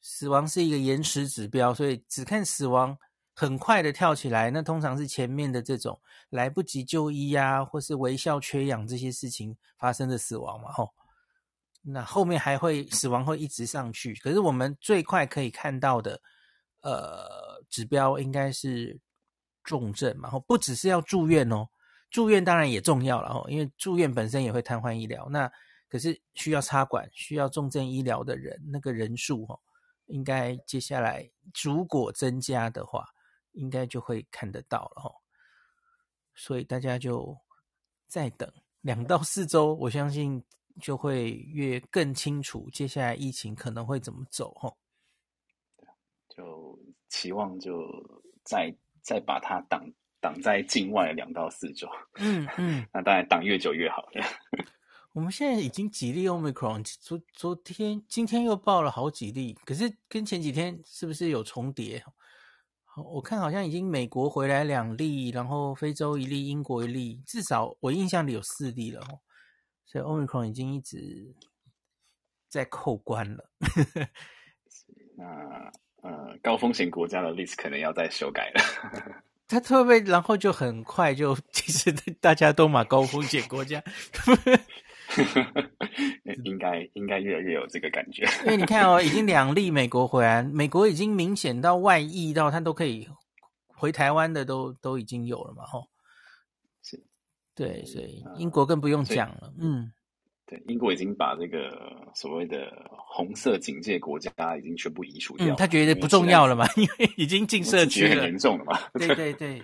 [0.00, 2.96] 死亡是一个延迟指标，所以只看死亡。
[3.36, 6.00] 很快的跳起来，那通常是前面的这种
[6.30, 10.88] 来不及就医呀、啊，或是微笑缺氧这些事情发生的死亡嘛，吼。
[11.86, 16.18] 那后面还会死亡会一直上去，可是我们最快可以看到的，
[16.80, 18.98] 呃，指标应该是
[19.64, 21.68] 重症嘛，吼，不只是要住院哦，
[22.10, 25.28] 住院当然也重要了，吼，因为住院本身也会瘫痪医疗。
[25.28, 25.50] 那
[25.90, 29.60] 可是需要插管、需要重症医疗的人，那个人数，吼，
[30.06, 31.28] 应该接下来
[31.62, 33.04] 如果增加的话。
[33.54, 35.10] 应该就会看得到了哈，
[36.34, 37.36] 所以大家就
[38.06, 38.52] 再等
[38.82, 40.44] 两到四周，我相信
[40.80, 44.72] 就会越更清楚接下来疫情可能会怎么走哈。
[46.28, 46.78] 就
[47.08, 47.72] 期望就
[48.42, 49.88] 再再把它挡
[50.20, 54.08] 挡在境外两到四周，嗯嗯， 那当然挡越久越好。
[55.14, 62.04] 我们现在已经几例 Omicron，昨昨天今天又报了好几例，可是跟前几天是不是有重叠？
[62.96, 69.00] 我看好像已经美国回来两例，然后非洲一例，英国一例，至少我印象里有四例了。
[69.84, 71.34] 所以 Omicron 已经一直
[72.48, 73.50] 在扣关了。
[75.16, 75.72] 那
[76.02, 79.22] 呃，高风险国家的 list 可能要再修改了。
[79.48, 83.82] 他特别，然后就很快就，其实大家都嘛高风险国家。
[86.44, 93.08] 应该应该越来越有这个感觉，因为你看哦， 已经两例美国回来，美国已经明显到外溢到他都可以
[93.68, 95.88] 回台湾的都都已经有了嘛，吼，
[96.82, 97.02] 是，
[97.54, 99.92] 对，所以英国更不用讲了，嗯，
[100.46, 109.62] 对，英国已经把这个所谓的红色警戒国家已经全部移除掉了，嗯，他觉得不重要了嘛， 因为已经进社区了，很严重了嘛，对对对，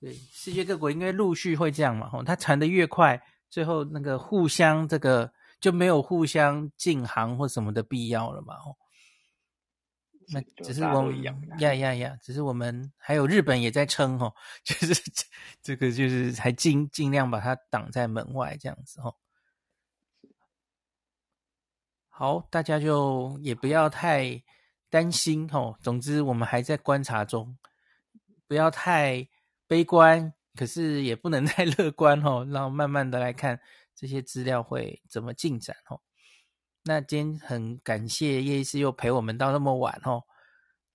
[0.00, 3.20] 对，世界各国应该陆续会这样嘛，吼，它传的越快。
[3.52, 5.30] 最后那个互相这个
[5.60, 8.54] 就没有互相禁航或什么的必要了嘛？
[8.54, 8.74] 哦，
[10.32, 14.34] 那只是我们呀呀呀，只是我们还有日本也在撑哦，
[14.64, 14.94] 就是
[15.60, 19.14] 这个就是还尽尽量把它挡在门外这样子哦。
[22.08, 24.42] 好，大家就也不要太
[24.88, 25.76] 担心哦。
[25.82, 27.58] 总之，我们还在观察中，
[28.46, 29.28] 不要太
[29.66, 32.46] 悲观，可是也不能 太乐观哦。
[32.50, 33.58] 然后慢慢的来看
[33.94, 36.00] 这些资料会怎么进展哦。
[36.84, 40.22] 那今天很感谢叶医师又陪我们到那么晚哦。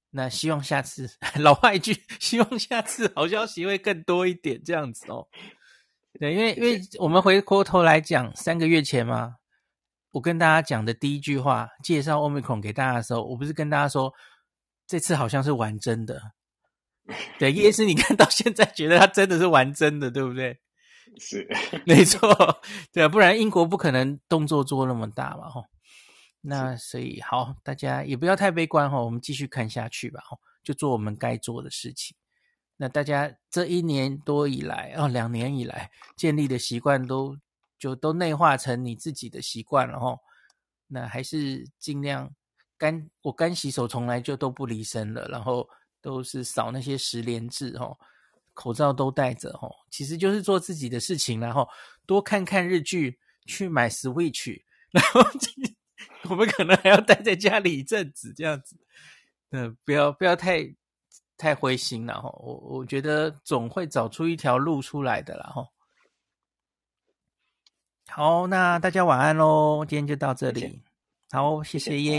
[0.09, 1.09] 那希望下次
[1.39, 5.27] 老话一句， 希望下次好消息会更多一点这样子哦。
[6.19, 9.35] 对，因为因为我们回过头来讲，三个月前嘛，
[10.11, 14.11] 我跟大家讲的第一句话，介绍 Omicron 给大家的时候，我不是跟大家说，
[14.87, 16.19] 这次好像是玩真的。
[17.39, 20.59] 对，叶医师，你看到现在觉得他真的是玩真的，对不对？
[21.19, 21.47] 是，
[21.85, 22.19] 没错，
[22.91, 25.65] 对啊，不然英国不可能动作做那么大嘛，吼。
[26.41, 32.15] 那所以好，大家也不要太悲观吼，我们继续看下去吧，吼，就做我们该做的事情。
[32.77, 37.35] 那大家这一年多以来，哦，两年以来建立的习惯都
[37.79, 40.19] 就都内化成你自己的习惯了吼。
[40.87, 42.29] 那还是尽量
[42.77, 45.67] 干，我干洗手从来就都不离身了，然后
[46.01, 47.97] 都是扫那些十连制吼，
[48.53, 51.67] 口罩都戴着吼，其实就是做自己的事情，然后
[52.05, 54.61] 多看看日剧，去买 Switch，
[54.91, 55.21] 然后
[56.29, 58.77] 我们可能还要待在家里一阵子这样子，
[59.51, 60.75] 嗯，不要不要太。
[61.39, 65.63] 太灰心了哈，我我觉得总会找出一条路出来的啦哈。
[68.07, 70.81] 好，那大家晚安喽，今天就到这里。
[71.29, 72.15] 好，谢谢叶。